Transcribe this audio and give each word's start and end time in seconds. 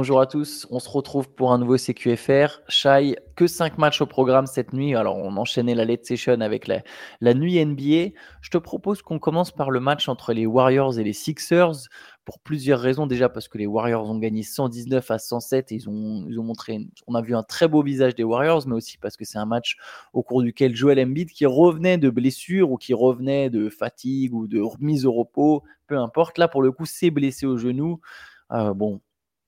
Bonjour 0.00 0.22
à 0.22 0.26
tous, 0.26 0.66
on 0.70 0.78
se 0.78 0.88
retrouve 0.88 1.28
pour 1.28 1.52
un 1.52 1.58
nouveau 1.58 1.76
CQFR. 1.76 2.62
Shai, 2.68 3.16
que 3.36 3.46
5 3.46 3.76
matchs 3.76 4.00
au 4.00 4.06
programme 4.06 4.46
cette 4.46 4.72
nuit. 4.72 4.94
Alors, 4.94 5.18
on 5.18 5.36
enchaînait 5.36 5.74
la 5.74 5.84
late 5.84 6.06
session 6.06 6.40
avec 6.40 6.68
la, 6.68 6.80
la 7.20 7.34
nuit 7.34 7.62
NBA. 7.62 8.16
Je 8.40 8.48
te 8.50 8.56
propose 8.56 9.02
qu'on 9.02 9.18
commence 9.18 9.50
par 9.50 9.70
le 9.70 9.78
match 9.78 10.08
entre 10.08 10.32
les 10.32 10.46
Warriors 10.46 10.98
et 10.98 11.04
les 11.04 11.12
Sixers 11.12 11.90
pour 12.24 12.38
plusieurs 12.38 12.80
raisons. 12.80 13.06
Déjà 13.06 13.28
parce 13.28 13.46
que 13.46 13.58
les 13.58 13.66
Warriors 13.66 14.08
ont 14.08 14.16
gagné 14.18 14.42
119 14.42 15.10
à 15.10 15.18
107 15.18 15.70
et 15.70 15.74
ils 15.74 15.90
ont, 15.90 16.24
ils 16.30 16.40
ont 16.40 16.44
montré, 16.44 16.80
on 17.06 17.14
a 17.14 17.20
vu 17.20 17.36
un 17.36 17.42
très 17.42 17.68
beau 17.68 17.82
visage 17.82 18.14
des 18.14 18.24
Warriors, 18.24 18.66
mais 18.66 18.76
aussi 18.76 18.96
parce 18.96 19.18
que 19.18 19.26
c'est 19.26 19.36
un 19.36 19.44
match 19.44 19.76
au 20.14 20.22
cours 20.22 20.42
duquel 20.42 20.74
Joel 20.74 20.98
Embiid, 20.98 21.28
qui 21.28 21.44
revenait 21.44 21.98
de 21.98 22.08
blessure 22.08 22.70
ou 22.70 22.78
qui 22.78 22.94
revenait 22.94 23.50
de 23.50 23.68
fatigue 23.68 24.32
ou 24.32 24.46
de 24.46 24.62
remise 24.62 25.04
au 25.04 25.12
repos, 25.12 25.62
peu 25.86 25.98
importe, 25.98 26.38
là 26.38 26.48
pour 26.48 26.62
le 26.62 26.72
coup, 26.72 26.86
s'est 26.86 27.10
blessé 27.10 27.44
au 27.44 27.58
genou. 27.58 28.00
Euh, 28.52 28.74
bon, 28.74 29.00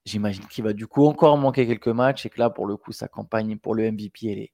J'imagine 0.04 0.44
qu'il 0.46 0.64
va 0.64 0.72
du 0.72 0.86
coup 0.86 1.06
encore 1.06 1.36
manquer 1.38 1.66
quelques 1.66 1.88
matchs 1.88 2.26
et 2.26 2.30
que 2.30 2.40
là, 2.40 2.50
pour 2.50 2.66
le 2.66 2.76
coup, 2.76 2.92
sa 2.92 3.08
campagne 3.08 3.56
pour 3.56 3.74
le 3.74 3.90
MVP, 3.90 4.26
elle 4.26 4.38
est 4.38 4.52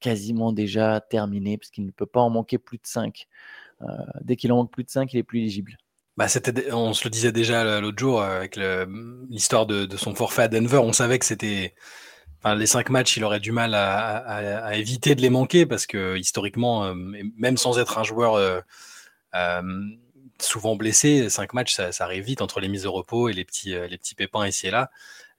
quasiment 0.00 0.52
déjà 0.52 1.00
terminée 1.00 1.58
parce 1.58 1.70
qu'il 1.70 1.86
ne 1.86 1.92
peut 1.92 2.06
pas 2.06 2.20
en 2.20 2.30
manquer 2.30 2.58
plus 2.58 2.78
de 2.78 2.86
5. 2.86 3.26
Euh, 3.82 3.86
dès 4.22 4.36
qu'il 4.36 4.52
en 4.52 4.56
manque 4.56 4.72
plus 4.72 4.84
de 4.84 4.90
5, 4.90 5.12
il 5.12 5.18
est 5.18 5.22
plus 5.22 5.38
éligible. 5.38 5.76
Bah, 6.16 6.26
on 6.72 6.92
se 6.92 7.04
le 7.04 7.10
disait 7.10 7.32
déjà 7.32 7.80
l'autre 7.80 7.98
jour 7.98 8.20
euh, 8.20 8.38
avec 8.38 8.58
l'histoire 9.28 9.66
de, 9.66 9.96
son 9.96 10.14
forfait 10.14 10.42
à 10.42 10.48
Denver. 10.48 10.78
On 10.78 10.92
savait 10.92 11.18
que 11.18 11.24
c'était. 11.24 11.74
les 12.44 12.66
cinq 12.66 12.90
matchs, 12.90 13.16
il 13.16 13.24
aurait 13.24 13.40
du 13.40 13.52
mal 13.52 13.74
à, 13.74 14.76
éviter 14.76 15.14
de 15.14 15.22
les 15.22 15.30
manquer 15.30 15.66
parce 15.66 15.86
que 15.86 16.18
historiquement, 16.18 16.84
euh, 16.84 16.94
même 17.36 17.56
sans 17.56 17.78
être 17.78 17.98
un 17.98 18.02
joueur 18.02 18.62
souvent 20.42 20.76
blessé, 20.76 21.28
cinq 21.30 21.54
matchs, 21.54 21.74
ça, 21.74 21.90
arrive 22.04 22.24
vite 22.24 22.42
entre 22.42 22.60
les 22.60 22.68
mises 22.68 22.86
au 22.86 22.92
repos 22.92 23.28
et 23.28 23.32
les 23.32 23.44
petits, 23.44 23.74
euh, 23.74 23.86
les 23.86 23.98
petits 23.98 24.14
pépins 24.14 24.46
ici 24.46 24.68
et 24.68 24.70
là. 24.70 24.90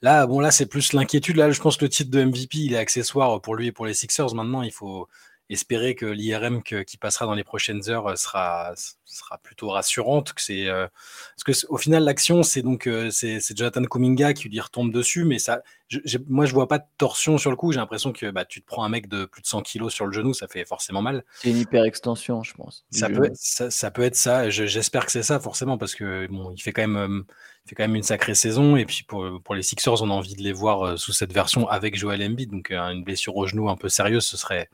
Là, 0.02 0.25
bon, 0.25 0.39
là, 0.39 0.49
c'est 0.49 0.66
plus 0.66 0.94
l'inquiétude. 0.94 1.35
Là, 1.35 1.52
je 1.52 1.61
pense 1.61 1.77
que 1.77 1.85
le 1.85 1.89
titre 1.89 2.09
de 2.09 2.23
MVP, 2.23 2.57
il 2.57 2.73
est 2.73 2.77
accessoire 2.77 3.39
pour 3.39 3.55
lui 3.55 3.67
et 3.67 3.72
pour 3.72 3.85
les 3.85 3.94
Sixers. 3.94 4.33
Maintenant, 4.33 4.63
il 4.63 4.72
faut, 4.72 5.07
espérer 5.53 5.95
que 5.95 6.05
l'IRM 6.05 6.63
qui 6.63 6.97
passera 6.97 7.25
dans 7.25 7.33
les 7.33 7.44
prochaines 7.44 7.89
heures 7.89 8.07
euh, 8.07 8.16
sera, 8.16 8.73
sera 9.05 9.38
plutôt 9.38 9.69
rassurante. 9.69 10.33
Que 10.33 10.41
c'est, 10.41 10.67
euh, 10.67 10.88
parce 11.35 11.61
que 11.61 11.67
au 11.67 11.77
final, 11.77 12.03
l'action, 12.03 12.44
c'est 12.44 12.61
donc 12.61 12.88
euh, 12.88 13.09
c'est, 13.11 13.39
Jonathan 13.55 13.83
Kuminga 13.83 14.33
qui 14.33 14.49
lui 14.49 14.59
retombe 14.59 14.91
dessus, 14.91 15.25
mais 15.25 15.39
ça, 15.39 15.61
je, 15.88 16.17
moi, 16.27 16.45
je 16.45 16.53
vois 16.53 16.67
pas 16.67 16.79
de 16.79 16.85
torsion 16.97 17.38
sur 17.38 17.49
le 17.49 17.57
coup. 17.57 17.72
J'ai 17.72 17.79
l'impression 17.79 18.13
que 18.13 18.31
bah, 18.31 18.45
tu 18.45 18.61
te 18.61 18.66
prends 18.66 18.83
un 18.83 18.89
mec 18.89 19.07
de 19.07 19.25
plus 19.25 19.41
de 19.41 19.47
100 19.47 19.61
kilos 19.61 19.94
sur 19.94 20.05
le 20.05 20.13
genou, 20.13 20.33
ça 20.33 20.47
fait 20.47 20.63
forcément 20.66 21.02
mal. 21.02 21.25
C'est 21.35 21.49
une 21.49 21.57
hyper 21.57 21.83
extension, 21.83 22.44
je 22.44 22.53
pense. 22.53 22.85
Ça 22.91 23.09
peut, 23.09 23.25
être, 23.25 23.38
ça, 23.38 23.91
peut 23.91 24.03
être 24.03 24.16
ça. 24.16 24.49
j'espère 24.49 25.05
que 25.05 25.11
c'est 25.11 25.23
ça, 25.23 25.39
forcément, 25.39 25.77
parce 25.77 25.95
que 25.95 26.27
bon, 26.27 26.52
il 26.52 26.61
fait 26.61 26.72
quand 26.72 26.88
même. 26.88 27.25
fait 27.66 27.75
quand 27.75 27.83
même 27.83 27.95
une 27.95 28.03
sacrée 28.03 28.35
saison 28.35 28.75
et 28.75 28.85
puis 28.85 29.03
pour, 29.03 29.41
pour 29.44 29.53
les 29.53 29.63
Sixers 29.63 30.02
on 30.02 30.09
a 30.09 30.13
envie 30.13 30.35
de 30.35 30.41
les 30.41 30.53
voir 30.53 30.97
sous 30.97 31.13
cette 31.13 31.31
version 31.31 31.67
avec 31.67 31.95
Joel 31.95 32.23
Embiid 32.23 32.49
donc 32.49 32.72
une 32.72 33.03
blessure 33.03 33.35
au 33.38 33.45
genou 33.45 33.69
un 33.69 33.77
peu 33.77 33.88
sérieuse 33.88 34.25
ce 34.25 34.35
serait 34.35 34.67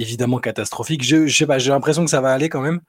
évidemment 0.00 0.38
catastrophique. 0.38 1.04
Je, 1.04 1.28
sais 1.28 1.46
pas, 1.46 1.58
j'ai 1.58 1.70
l'impression 1.70 2.04
que 2.04 2.10
ça 2.10 2.20
va 2.20 2.32
aller 2.32 2.48
quand 2.48 2.60
même. 2.60 2.80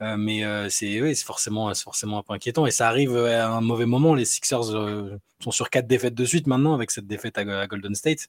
Euh, 0.00 0.16
mais 0.16 0.44
euh, 0.44 0.68
c'est 0.68 1.14
forcément, 1.16 1.70
un 1.70 2.22
peu 2.22 2.32
inquiétant. 2.32 2.66
Et 2.66 2.70
ça 2.70 2.88
arrive 2.88 3.16
à 3.16 3.48
un 3.48 3.60
mauvais 3.60 3.86
moment. 3.86 4.14
Les 4.14 4.24
Sixers 4.24 4.74
euh, 4.74 5.18
sont 5.42 5.50
sur 5.50 5.70
quatre 5.70 5.86
défaites 5.86 6.14
de 6.14 6.24
suite 6.24 6.46
maintenant 6.46 6.74
avec 6.74 6.90
cette 6.90 7.06
défaite 7.06 7.38
à, 7.38 7.66
Golden 7.66 7.94
State. 7.94 8.28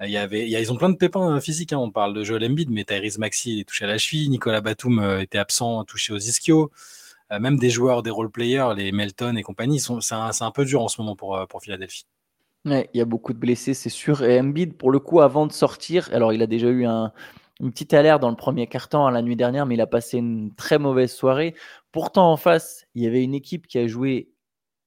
Il 0.00 0.10
y 0.10 0.16
avait, 0.16 0.48
ils 0.48 0.72
ont 0.72 0.76
plein 0.76 0.90
de 0.90 0.96
pépins 0.96 1.40
physiques. 1.40 1.72
Hein. 1.72 1.78
On 1.78 1.90
parle 1.90 2.14
de 2.14 2.22
Joel 2.22 2.44
Embiid, 2.44 2.70
mais 2.70 2.84
Tyrese 2.84 3.18
Maxi 3.18 3.60
est 3.60 3.64
touché 3.64 3.84
à 3.84 3.88
la 3.88 3.98
cheville. 3.98 4.28
Nicolas 4.30 4.60
Batum 4.60 5.18
était 5.20 5.38
absent, 5.38 5.84
touché 5.84 6.12
aux 6.12 6.18
ischio. 6.18 6.70
même 7.30 7.58
des 7.58 7.70
joueurs, 7.70 8.04
des 8.04 8.10
role 8.10 8.30
players, 8.30 8.74
les 8.76 8.92
Melton 8.92 9.34
et 9.36 9.42
compagnie, 9.42 9.80
c'est 9.80 10.14
un, 10.14 10.30
un, 10.40 10.50
peu 10.52 10.64
dur 10.64 10.82
en 10.82 10.88
ce 10.88 11.00
moment 11.00 11.16
pour, 11.16 11.44
pour 11.48 11.62
Philadelphie. 11.62 12.06
Il 12.72 12.98
y 12.98 13.00
a 13.00 13.04
beaucoup 13.04 13.32
de 13.32 13.38
blessés, 13.38 13.74
c'est 13.74 13.88
sûr. 13.88 14.22
Et 14.22 14.40
Embiid, 14.40 14.76
pour 14.76 14.90
le 14.90 14.98
coup, 14.98 15.20
avant 15.20 15.46
de 15.46 15.52
sortir, 15.52 16.08
alors 16.12 16.32
il 16.32 16.42
a 16.42 16.46
déjà 16.46 16.68
eu 16.68 16.84
un, 16.84 17.12
une 17.60 17.70
petite 17.70 17.94
alerte 17.94 18.22
dans 18.22 18.30
le 18.30 18.36
premier 18.36 18.66
quart-temps 18.66 19.06
hein, 19.06 19.10
la 19.10 19.22
nuit 19.22 19.36
dernière, 19.36 19.66
mais 19.66 19.74
il 19.74 19.80
a 19.80 19.86
passé 19.86 20.18
une 20.18 20.54
très 20.54 20.78
mauvaise 20.78 21.12
soirée. 21.12 21.54
Pourtant, 21.92 22.32
en 22.32 22.36
face, 22.36 22.86
il 22.94 23.02
y 23.02 23.06
avait 23.06 23.22
une 23.22 23.34
équipe 23.34 23.66
qui 23.66 23.78
a 23.78 23.86
joué 23.86 24.30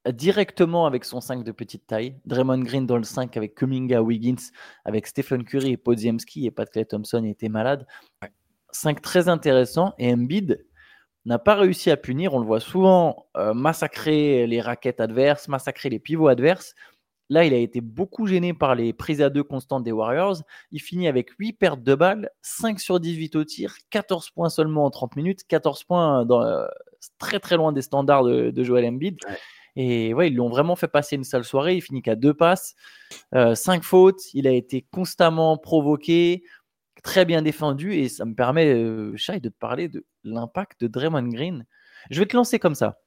directement 0.09 0.85
avec 0.85 1.05
son 1.05 1.21
5 1.21 1.43
de 1.43 1.51
petite 1.51 1.85
taille. 1.85 2.15
Draymond 2.25 2.59
Green 2.59 2.85
dans 2.85 2.97
le 2.97 3.03
5 3.03 3.37
avec 3.37 3.55
Kuminga, 3.55 4.01
Wiggins, 4.01 4.51
avec 4.85 5.05
Stephen 5.05 5.43
Curry 5.43 5.73
et 5.73 5.77
Podziemski 5.77 6.47
et 6.47 6.51
Pat 6.51 6.69
Clay 6.69 6.85
Thompson 6.85 7.23
était 7.25 7.49
malade. 7.49 7.85
5 8.71 9.01
très 9.01 9.27
intéressant. 9.27 9.93
Et 9.99 10.11
Embiid 10.11 10.65
n'a 11.25 11.37
pas 11.37 11.55
réussi 11.55 11.91
à 11.91 11.97
punir. 11.97 12.33
On 12.33 12.39
le 12.39 12.45
voit 12.45 12.59
souvent 12.59 13.27
euh, 13.37 13.53
massacrer 13.53 14.47
les 14.47 14.61
raquettes 14.61 15.01
adverses, 15.01 15.47
massacrer 15.47 15.89
les 15.89 15.99
pivots 15.99 16.29
adverses. 16.29 16.73
Là, 17.31 17.45
il 17.45 17.53
a 17.53 17.57
été 17.57 17.79
beaucoup 17.79 18.27
gêné 18.27 18.53
par 18.53 18.75
les 18.75 18.91
prises 18.91 19.21
à 19.21 19.29
deux 19.29 19.43
constantes 19.43 19.85
des 19.85 19.93
Warriors. 19.93 20.43
Il 20.71 20.81
finit 20.81 21.07
avec 21.07 21.29
8 21.39 21.53
pertes 21.53 21.81
de 21.81 21.95
balles, 21.95 22.29
5 22.41 22.77
sur 22.77 22.99
18 22.99 23.37
au 23.37 23.45
tir, 23.45 23.73
14 23.89 24.31
points 24.31 24.49
seulement 24.49 24.83
en 24.83 24.89
30 24.89 25.15
minutes, 25.15 25.45
14 25.47 25.85
points 25.85 26.25
dans, 26.25 26.43
euh, 26.43 26.67
très 27.19 27.39
très 27.39 27.55
loin 27.55 27.71
des 27.71 27.81
standards 27.81 28.25
de, 28.25 28.63
Joel 28.65 28.85
Embiid. 28.85 29.17
Et 29.77 30.13
ouais, 30.13 30.27
ils 30.27 30.33
lui 30.33 30.41
ont 30.41 30.49
vraiment 30.49 30.75
fait 30.75 30.89
passer 30.89 31.15
une 31.15 31.23
sale 31.23 31.45
soirée. 31.45 31.75
Il 31.75 31.81
finit 31.81 32.01
qu'à 32.01 32.17
deux 32.17 32.33
passes, 32.33 32.75
5 33.31 33.37
euh, 33.37 33.81
fautes. 33.81 34.33
Il 34.33 34.45
a 34.45 34.51
été 34.51 34.85
constamment 34.91 35.57
provoqué, 35.57 36.43
très 37.01 37.23
bien 37.23 37.41
défendu. 37.41 37.93
Et 37.93 38.09
ça 38.09 38.25
me 38.25 38.35
permet, 38.35 38.73
euh, 38.73 39.15
Shai, 39.15 39.39
de 39.39 39.47
te 39.47 39.57
parler 39.57 39.87
de 39.87 40.05
l'impact 40.25 40.81
de 40.81 40.87
Draymond 40.87 41.29
Green. 41.29 41.65
Je 42.09 42.19
vais 42.19 42.25
te 42.25 42.35
lancer 42.35 42.59
comme 42.59 42.75
ça. 42.75 42.99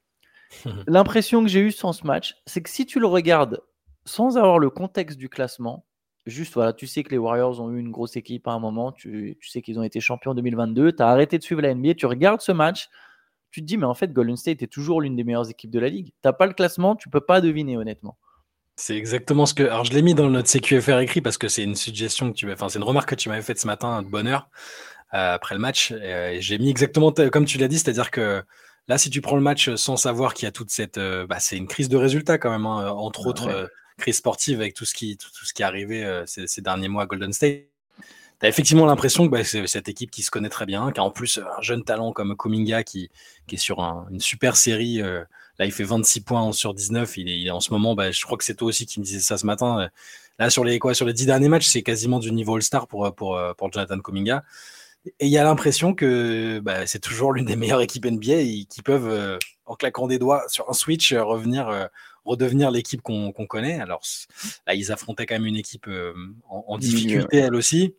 L'impression 0.86 1.42
que 1.42 1.48
j'ai 1.48 1.60
eue 1.60 1.72
sans 1.72 1.92
ce 1.92 2.06
match, 2.06 2.36
c'est 2.46 2.62
que 2.62 2.70
si 2.70 2.86
tu 2.86 3.00
le 3.00 3.06
regardes 3.06 3.60
sans 4.04 4.36
avoir 4.36 4.58
le 4.58 4.70
contexte 4.70 5.18
du 5.18 5.28
classement, 5.28 5.84
juste 6.26 6.54
voilà, 6.54 6.72
tu 6.72 6.86
sais 6.86 7.02
que 7.02 7.10
les 7.10 7.18
Warriors 7.18 7.60
ont 7.60 7.70
eu 7.70 7.78
une 7.78 7.90
grosse 7.90 8.16
équipe 8.16 8.46
à 8.48 8.52
un 8.52 8.58
moment, 8.58 8.92
tu, 8.92 9.38
sais 9.42 9.62
qu'ils 9.62 9.78
ont 9.78 9.82
été 9.82 10.00
champions 10.00 10.32
en 10.32 10.34
2022, 10.34 10.92
tu 10.92 11.02
as 11.02 11.08
arrêté 11.08 11.38
de 11.38 11.42
suivre 11.42 11.60
la 11.60 11.74
NBA, 11.74 11.94
tu 11.94 12.06
regardes 12.06 12.40
ce 12.40 12.52
match, 12.52 12.88
tu 13.50 13.60
te 13.60 13.66
dis, 13.66 13.76
mais 13.76 13.86
en 13.86 13.94
fait, 13.94 14.12
Golden 14.12 14.36
State 14.36 14.62
est 14.62 14.72
toujours 14.72 15.00
l'une 15.00 15.14
des 15.14 15.22
meilleures 15.22 15.48
équipes 15.48 15.70
de 15.70 15.78
la 15.78 15.88
ligue. 15.88 16.12
Tu 16.24 16.30
pas 16.36 16.46
le 16.46 16.54
classement, 16.54 16.96
tu 16.96 17.08
peux 17.08 17.20
pas 17.20 17.40
deviner, 17.40 17.76
honnêtement. 17.76 18.18
C'est 18.74 18.96
exactement 18.96 19.46
ce 19.46 19.54
que. 19.54 19.62
Alors, 19.62 19.84
je 19.84 19.92
l'ai 19.92 20.02
mis 20.02 20.14
dans 20.14 20.28
notre 20.28 20.48
CQFR 20.48 20.98
écrit 20.98 21.20
parce 21.20 21.38
que 21.38 21.46
c'est 21.46 21.62
une 21.62 21.76
suggestion 21.76 22.32
que 22.32 22.36
tu 22.36 22.52
Enfin, 22.52 22.68
c'est 22.68 22.78
une 22.78 22.84
remarque 22.84 23.10
que 23.10 23.14
tu 23.14 23.28
m'avais 23.28 23.42
faite 23.42 23.60
ce 23.60 23.68
matin 23.68 24.02
de 24.02 24.08
bonne 24.08 24.26
heure 24.26 24.48
euh, 25.14 25.34
après 25.34 25.54
le 25.54 25.60
match. 25.60 25.92
Et, 25.92 26.38
j'ai 26.40 26.58
mis 26.58 26.68
exactement 26.68 27.12
comme 27.12 27.44
tu 27.44 27.58
l'as 27.58 27.68
dit, 27.68 27.78
c'est-à-dire 27.78 28.10
que 28.10 28.42
là, 28.88 28.98
si 28.98 29.10
tu 29.10 29.20
prends 29.20 29.36
le 29.36 29.42
match 29.42 29.72
sans 29.76 29.96
savoir 29.96 30.34
qu'il 30.34 30.46
y 30.46 30.48
a 30.48 30.52
toute 30.52 30.70
cette. 30.70 30.98
Euh, 30.98 31.24
bah, 31.24 31.38
c'est 31.38 31.56
une 31.56 31.68
crise 31.68 31.88
de 31.88 31.96
résultats 31.96 32.38
quand 32.38 32.50
même, 32.50 32.66
hein, 32.66 32.90
entre 32.90 33.28
autres. 33.28 33.70
Euh, 33.98 34.02
crise 34.02 34.16
sportive 34.16 34.60
avec 34.60 34.74
tout 34.74 34.84
ce 34.84 34.94
qui, 34.94 35.16
tout, 35.16 35.28
ce 35.44 35.52
qui 35.52 35.62
est 35.62 35.64
arrivé 35.64 36.04
euh, 36.04 36.24
ces, 36.26 36.60
derniers 36.60 36.88
mois 36.88 37.04
à 37.04 37.06
Golden 37.06 37.32
State. 37.32 37.64
Tu 38.40 38.46
effectivement 38.46 38.86
l'impression 38.86 39.26
que 39.26 39.30
bah, 39.30 39.44
c'est 39.44 39.66
cette 39.66 39.88
équipe 39.88 40.10
qui 40.10 40.22
se 40.22 40.30
connaît 40.30 40.48
très 40.48 40.66
bien, 40.66 40.90
qui 40.92 41.00
a 41.00 41.04
en 41.04 41.10
plus 41.10 41.38
un 41.38 41.62
jeune 41.62 41.84
talent 41.84 42.12
comme 42.12 42.36
Kuminga 42.36 42.82
qui, 42.82 43.10
qui 43.46 43.54
est 43.54 43.58
sur 43.58 43.80
une 44.10 44.20
super 44.20 44.56
série. 44.56 45.00
Euh, 45.00 45.24
là, 45.58 45.66
il 45.66 45.72
fait 45.72 45.84
26 45.84 46.22
points 46.22 46.52
sur 46.52 46.74
19. 46.74 47.16
Il 47.18 47.46
est, 47.46 47.50
en 47.50 47.60
ce 47.60 47.72
moment, 47.72 47.94
bah, 47.94 48.10
je 48.10 48.22
crois 48.24 48.36
que 48.36 48.44
c'est 48.44 48.56
toi 48.56 48.68
aussi 48.68 48.86
qui 48.86 49.00
me 49.00 49.04
disais 49.04 49.20
ça 49.20 49.38
ce 49.38 49.46
matin. 49.46 49.80
Euh, 49.80 49.88
là, 50.38 50.50
sur 50.50 50.64
les, 50.64 50.78
quoi, 50.78 50.94
sur 50.94 51.06
les 51.06 51.12
10 51.12 51.26
derniers 51.26 51.48
matchs, 51.48 51.68
c'est 51.68 51.82
quasiment 51.82 52.18
du 52.18 52.32
niveau 52.32 52.56
All-Star 52.56 52.86
pour, 52.88 53.14
pour, 53.14 53.40
pour 53.56 53.72
Jonathan 53.72 53.98
Kuminga. 54.00 54.42
Et 55.20 55.26
il 55.26 55.30
y 55.30 55.38
a 55.38 55.44
l'impression 55.44 55.94
que 55.94 56.60
bah, 56.60 56.86
c'est 56.86 56.98
toujours 56.98 57.32
l'une 57.32 57.44
des 57.44 57.56
meilleures 57.56 57.82
équipes 57.82 58.06
NBA 58.06 58.34
et 58.34 58.66
qui 58.68 58.82
peuvent, 58.82 59.38
en 59.66 59.76
claquant 59.76 60.06
des 60.08 60.18
doigts 60.18 60.44
sur 60.48 60.68
un 60.68 60.72
switch, 60.72 61.12
revenir 61.12 61.88
redevenir 62.24 62.70
l'équipe 62.70 63.02
qu'on 63.02 63.32
connaît. 63.32 63.80
Alors 63.80 64.02
là, 64.66 64.74
ils 64.74 64.92
affrontaient 64.92 65.26
quand 65.26 65.34
même 65.34 65.46
une 65.46 65.56
équipe 65.56 65.86
euh, 65.88 66.14
en, 66.48 66.78
difficulté, 66.78 67.38
elle 67.38 67.54
aussi. 67.54 67.94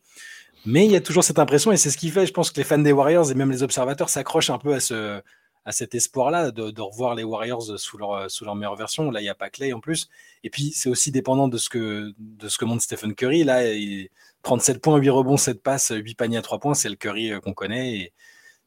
Mais 0.66 0.86
il 0.86 0.92
y 0.92 0.96
a 0.96 1.02
toujours 1.02 1.24
cette 1.24 1.38
impression, 1.38 1.72
et 1.72 1.78
c'est 1.78 1.92
ce 1.92 1.98
qui 1.98 2.10
fait, 2.10 2.26
je 2.26 2.34
pense, 2.34 2.50
que 2.50 2.58
les 2.58 2.64
fans 2.64 2.80
des 2.80 2.92
Warriors 2.92 3.30
et 3.32 3.36
même 3.36 3.52
les 3.52 3.62
observateurs 3.62 4.10
s'accrochent 4.10 4.50
un 4.50 4.58
peu 4.58 4.74
à, 4.74 4.80
ce, 4.80 5.22
à 5.64 5.72
cet 5.72 5.94
espoir-là 5.94 6.50
de, 6.52 6.82
revoir 6.82 7.14
les 7.14 7.24
Warriors 7.24 7.80
sous 7.80 7.98
leur, 8.00 8.32
sous 8.32 8.46
leur 8.46 8.56
meilleure 8.56 8.76
version. 8.76 9.12
Là, 9.12 9.22
il 9.22 9.24
n'y 9.24 9.30
a 9.30 9.36
pas 9.36 9.52
Clay 9.52 9.74
en 9.74 9.80
plus. 9.80 10.10
Et 10.44 10.50
puis, 10.50 10.72
c'est 10.72 10.90
aussi 10.90 11.12
dépendant 11.12 11.48
de 11.48 11.58
ce, 11.58 11.70
que, 11.70 12.14
de 12.18 12.50
ce 12.50 12.58
que 12.58 12.66
montre 12.66 12.82
Stephen 12.82 13.14
Curry. 13.14 13.44
Là, 13.44 13.74
il, 13.74 14.10
37 14.46 14.80
points, 14.80 14.98
8 14.98 15.10
rebonds, 15.10 15.38
7 15.38 15.62
passes, 15.62 15.92
8 15.94 16.16
paniers 16.16 16.38
à 16.38 16.42
3 16.42 16.60
points, 16.60 16.76
c'est 16.76 16.88
le 16.88 16.96
Curry 16.96 17.32
euh, 17.32 17.40
qu'on 17.40 17.54
connaît. 17.54 17.96
Et, 17.98 18.14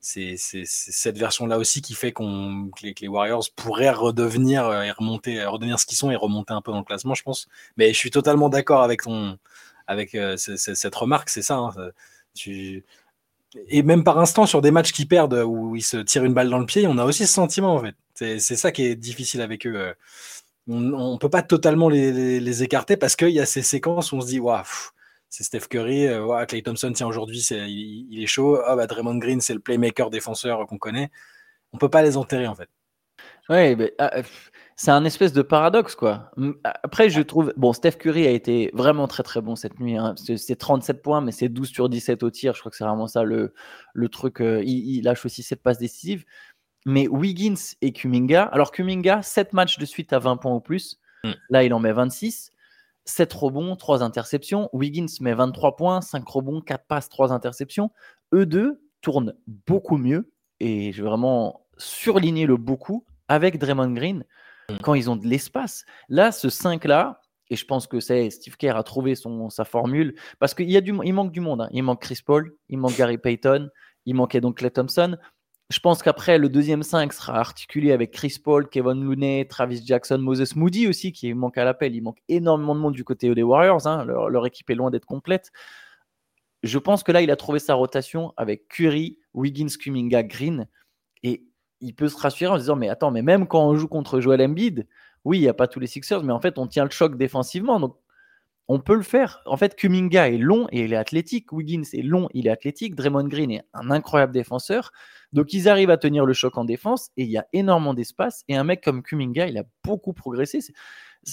c'est 0.00 0.36
cette 0.38 1.18
version-là 1.18 1.58
aussi 1.58 1.82
qui 1.82 1.94
fait 1.94 2.12
qu'on 2.12 2.70
que, 2.76 2.86
les 3.00 3.08
Warriors 3.08 3.44
pourraient 3.56 3.90
redevenir 3.90 4.64
euh, 4.66 4.82
et 4.82 4.90
remonter, 4.92 5.40
euh, 5.40 5.50
redevenir 5.50 5.78
ce 5.80 5.86
qu'ils 5.86 5.98
sont 5.98 6.10
et 6.10 6.16
remonter 6.16 6.52
un 6.52 6.62
peu 6.62 6.70
dans 6.70 6.78
le 6.78 6.84
classement, 6.84 7.14
je 7.14 7.22
pense. 7.22 7.48
Mais 7.76 7.92
je 7.92 7.98
suis 7.98 8.10
totalement 8.10 8.48
d'accord 8.48 8.82
avec 8.82 9.02
ton, 9.02 9.38
avec 9.86 10.14
euh, 10.14 10.36
cette 10.36 10.94
remarque, 10.94 11.30
c'est 11.30 11.42
ça. 11.42 11.56
Hein. 11.56 11.72
Et 13.68 13.82
même 13.82 14.04
par 14.04 14.18
instant, 14.18 14.46
sur 14.46 14.60
des 14.60 14.70
matchs 14.70 14.92
qui 14.92 15.06
perdent 15.06 15.42
où 15.46 15.74
ils 15.74 15.82
se 15.82 15.96
tirent 15.96 16.24
une 16.24 16.34
balle 16.34 16.50
dans 16.50 16.58
le 16.58 16.66
pied, 16.66 16.86
on 16.86 16.98
a 16.98 17.04
aussi 17.04 17.26
ce 17.26 17.32
sentiment 17.32 17.74
en 17.74 17.80
fait. 17.80 17.94
C'est 18.14 18.56
ça 18.56 18.72
qui 18.72 18.84
est 18.84 18.96
difficile 18.96 19.40
avec 19.40 19.66
eux. 19.66 19.94
On, 20.68 20.80
ne 20.80 21.18
peut 21.18 21.30
pas 21.30 21.42
totalement 21.42 21.88
les, 21.88 22.40
les, 22.40 22.62
écarter 22.62 22.96
parce 22.96 23.16
qu'il 23.16 23.30
y 23.30 23.40
a 23.40 23.46
ces 23.46 23.62
séquences 23.62 24.12
où 24.12 24.16
on 24.16 24.20
se 24.20 24.26
dit 24.26 24.38
waouh 24.38 24.64
c'est 25.28 25.44
Steph 25.44 25.68
Curry. 25.68 26.06
Euh, 26.06 26.44
Clay 26.46 26.62
Thompson, 26.62 26.92
tiens, 26.92 27.06
aujourd'hui, 27.06 27.40
il, 27.40 28.22
est 28.22 28.26
chaud. 28.26 28.58
Ah, 28.64 28.76
bah, 28.76 28.86
Draymond 28.86 29.18
Green, 29.18 29.40
c'est 29.40 29.54
le 29.54 29.60
playmaker 29.60 30.10
défenseur 30.10 30.66
qu'on 30.66 30.78
connaît. 30.78 31.10
On 31.72 31.78
peut 31.78 31.90
pas 31.90 32.02
les 32.02 32.16
enterrer, 32.16 32.46
en 32.46 32.54
fait. 32.54 32.68
Ouais, 33.48 33.94
ah, 33.98 34.22
c'est 34.76 34.90
un 34.90 35.04
espèce 35.04 35.32
de 35.32 35.42
paradoxe, 35.42 35.94
quoi. 35.94 36.30
Après, 36.64 37.08
je 37.10 37.20
trouve. 37.22 37.52
Bon, 37.56 37.72
Steph 37.72 37.92
Curry 37.92 38.26
a 38.26 38.30
été 38.30 38.70
vraiment 38.74 39.08
très 39.08 39.22
très 39.22 39.40
bon 39.40 39.56
cette 39.56 39.80
nuit. 39.80 39.96
Hein. 39.96 40.14
C'est 40.36 40.56
37 40.56 41.02
points, 41.02 41.20
mais 41.20 41.32
c'est 41.32 41.48
12 41.48 41.68
sur 41.68 41.88
17 41.88 42.22
au 42.22 42.30
tir. 42.30 42.54
Je 42.54 42.60
crois 42.60 42.70
que 42.70 42.76
c'est 42.76 42.84
vraiment 42.84 43.06
ça 43.06 43.22
le, 43.22 43.54
le 43.94 44.08
truc. 44.08 44.40
Euh, 44.40 44.62
il, 44.64 45.02
lâche 45.02 45.24
aussi 45.24 45.42
cette 45.42 45.62
passes 45.62 45.78
décisives. 45.78 46.24
Mais 46.86 47.08
Wiggins 47.08 47.74
et 47.80 47.92
Kuminga. 47.92 48.44
Alors, 48.44 48.70
Kuminga, 48.70 49.22
7 49.22 49.52
matchs 49.52 49.78
de 49.78 49.84
suite 49.84 50.12
à 50.12 50.18
20 50.18 50.36
points 50.36 50.54
ou 50.54 50.60
plus. 50.60 51.00
Mm. 51.24 51.32
Là, 51.50 51.64
il 51.64 51.74
en 51.74 51.80
met 51.80 51.92
26. 51.92 52.52
7 53.08 53.32
rebonds, 53.32 53.76
3 53.76 54.02
interceptions. 54.02 54.68
Wiggins 54.72 55.20
met 55.20 55.32
23 55.32 55.76
points, 55.76 56.00
5 56.02 56.28
rebonds, 56.28 56.60
4 56.60 56.86
passes, 56.86 57.08
3 57.08 57.32
interceptions. 57.32 57.90
Eux 58.34 58.44
deux 58.44 58.82
tournent 59.00 59.34
beaucoup 59.66 59.96
mieux. 59.96 60.30
Et 60.60 60.92
je 60.92 61.02
vais 61.02 61.08
vraiment 61.08 61.66
surligner 61.78 62.44
le 62.44 62.56
beaucoup 62.56 63.06
avec 63.28 63.58
Draymond 63.58 63.92
Green 63.92 64.24
quand 64.82 64.92
ils 64.92 65.08
ont 65.08 65.16
de 65.16 65.26
l'espace. 65.26 65.86
Là, 66.10 66.32
ce 66.32 66.48
5-là, 66.48 67.22
et 67.48 67.56
je 67.56 67.64
pense 67.64 67.86
que 67.86 68.00
c'est 68.00 68.28
Steve 68.28 68.56
Kerr 68.58 68.76
a 68.76 68.82
trouvé 68.82 69.14
son, 69.14 69.48
sa 69.48 69.64
formule, 69.64 70.14
parce 70.38 70.52
qu'il 70.52 70.70
il 70.70 71.14
manque 71.14 71.32
du 71.32 71.40
monde. 71.40 71.62
Hein. 71.62 71.68
Il 71.72 71.84
manque 71.84 72.02
Chris 72.02 72.20
Paul, 72.24 72.54
il 72.68 72.76
manque 72.76 72.96
Gary 72.96 73.16
Payton, 73.16 73.70
il 74.04 74.14
manquait 74.14 74.42
donc 74.42 74.58
Clay 74.58 74.70
Thompson. 74.70 75.16
Je 75.70 75.80
pense 75.80 76.02
qu'après, 76.02 76.38
le 76.38 76.48
deuxième 76.48 76.82
5 76.82 77.12
sera 77.12 77.38
articulé 77.38 77.92
avec 77.92 78.10
Chris 78.10 78.38
Paul, 78.42 78.70
Kevin 78.70 79.04
Looney, 79.04 79.46
Travis 79.46 79.84
Jackson, 79.84 80.16
Moses 80.16 80.56
Moody 80.56 80.88
aussi, 80.88 81.12
qui 81.12 81.34
manque 81.34 81.58
à 81.58 81.64
l'appel. 81.64 81.94
Il 81.94 82.00
manque 82.00 82.22
énormément 82.28 82.74
de 82.74 82.80
monde 82.80 82.94
du 82.94 83.04
côté 83.04 83.34
des 83.34 83.42
Warriors. 83.42 83.86
Hein. 83.86 84.06
Leur, 84.06 84.46
équipe 84.46 84.70
est 84.70 84.74
loin 84.74 84.90
d'être 84.90 85.04
complète. 85.04 85.52
Je 86.62 86.78
pense 86.78 87.02
que 87.02 87.12
là, 87.12 87.20
il 87.20 87.30
a 87.30 87.36
trouvé 87.36 87.58
sa 87.58 87.74
rotation 87.74 88.32
avec 88.38 88.68
Curry, 88.68 89.18
Wiggins, 89.34 89.68
Kuminga, 89.78 90.22
Green. 90.22 90.66
Et 91.22 91.44
il 91.82 91.94
peut 91.94 92.08
se 92.08 92.16
rassurer 92.16 92.50
en 92.50 92.56
se 92.56 92.60
disant 92.60 92.76
Mais 92.76 92.88
attends, 92.88 93.10
mais 93.10 93.22
même 93.22 93.46
quand 93.46 93.68
on 93.68 93.76
joue 93.76 93.88
contre 93.88 94.20
Joel 94.20 94.40
Embiid, 94.40 94.86
oui, 95.24 95.36
il 95.38 95.42
n'y 95.42 95.48
a 95.48 95.54
pas 95.54 95.68
tous 95.68 95.80
les 95.80 95.86
Sixers, 95.86 96.24
mais 96.24 96.32
en 96.32 96.40
fait, 96.40 96.58
on 96.58 96.66
tient 96.66 96.84
le 96.84 96.90
choc 96.90 97.18
défensivement. 97.18 97.78
Donc, 97.78 97.98
on 98.68 98.80
peut 98.80 98.94
le 98.94 99.02
faire. 99.02 99.40
En 99.46 99.56
fait, 99.56 99.74
Kuminga 99.74 100.28
est 100.28 100.36
long 100.36 100.68
et 100.70 100.84
il 100.84 100.92
est 100.92 100.96
athlétique. 100.96 101.52
Wiggins 101.52 101.84
est 101.94 102.02
long, 102.02 102.28
il 102.34 102.46
est 102.46 102.50
athlétique. 102.50 102.94
Draymond 102.94 103.26
Green 103.28 103.50
est 103.50 103.64
un 103.72 103.90
incroyable 103.90 104.32
défenseur. 104.32 104.92
Donc, 105.32 105.54
ils 105.54 105.68
arrivent 105.68 105.90
à 105.90 105.96
tenir 105.96 106.26
le 106.26 106.34
choc 106.34 106.58
en 106.58 106.64
défense 106.64 107.08
et 107.16 107.24
il 107.24 107.30
y 107.30 107.38
a 107.38 107.46
énormément 107.54 107.94
d'espace. 107.94 108.44
Et 108.46 108.56
un 108.56 108.64
mec 108.64 108.82
comme 108.82 109.02
Kuminga, 109.02 109.46
il 109.48 109.56
a 109.56 109.64
beaucoup 109.82 110.12
progressé. 110.12 110.58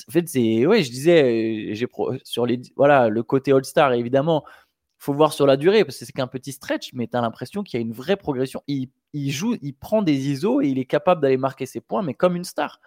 En 0.07 0.11
fait, 0.11 0.27
c'est. 0.29 0.65
Ouais, 0.65 0.81
je 0.83 0.89
disais, 0.89 1.75
j'ai 1.75 1.87
sur 2.23 2.45
les. 2.45 2.61
Voilà, 2.77 3.09
le 3.09 3.21
côté 3.21 3.51
All-Star, 3.51 3.91
évidemment, 3.93 4.45
faut 4.97 5.13
voir 5.13 5.33
sur 5.33 5.45
la 5.45 5.57
durée 5.57 5.83
parce 5.83 5.99
que 5.99 6.05
c'est 6.05 6.13
qu'un 6.13 6.27
petit 6.27 6.53
stretch, 6.53 6.91
mais 6.93 7.07
tu 7.07 7.17
as 7.17 7.21
l'impression 7.21 7.63
qu'il 7.63 7.79
y 7.79 7.83
a 7.83 7.85
une 7.85 7.93
vraie 7.93 8.15
progression. 8.15 8.61
Il, 8.67 8.89
il, 9.13 9.29
joue, 9.31 9.57
il 9.61 9.73
prend 9.73 10.01
des 10.01 10.29
ISO 10.29 10.61
et 10.61 10.67
il 10.67 10.79
est 10.79 10.85
capable 10.85 11.21
d'aller 11.21 11.37
marquer 11.37 11.65
ses 11.65 11.81
points, 11.81 12.01
mais 12.01 12.13
comme 12.13 12.35
une 12.35 12.45
star. 12.45 12.79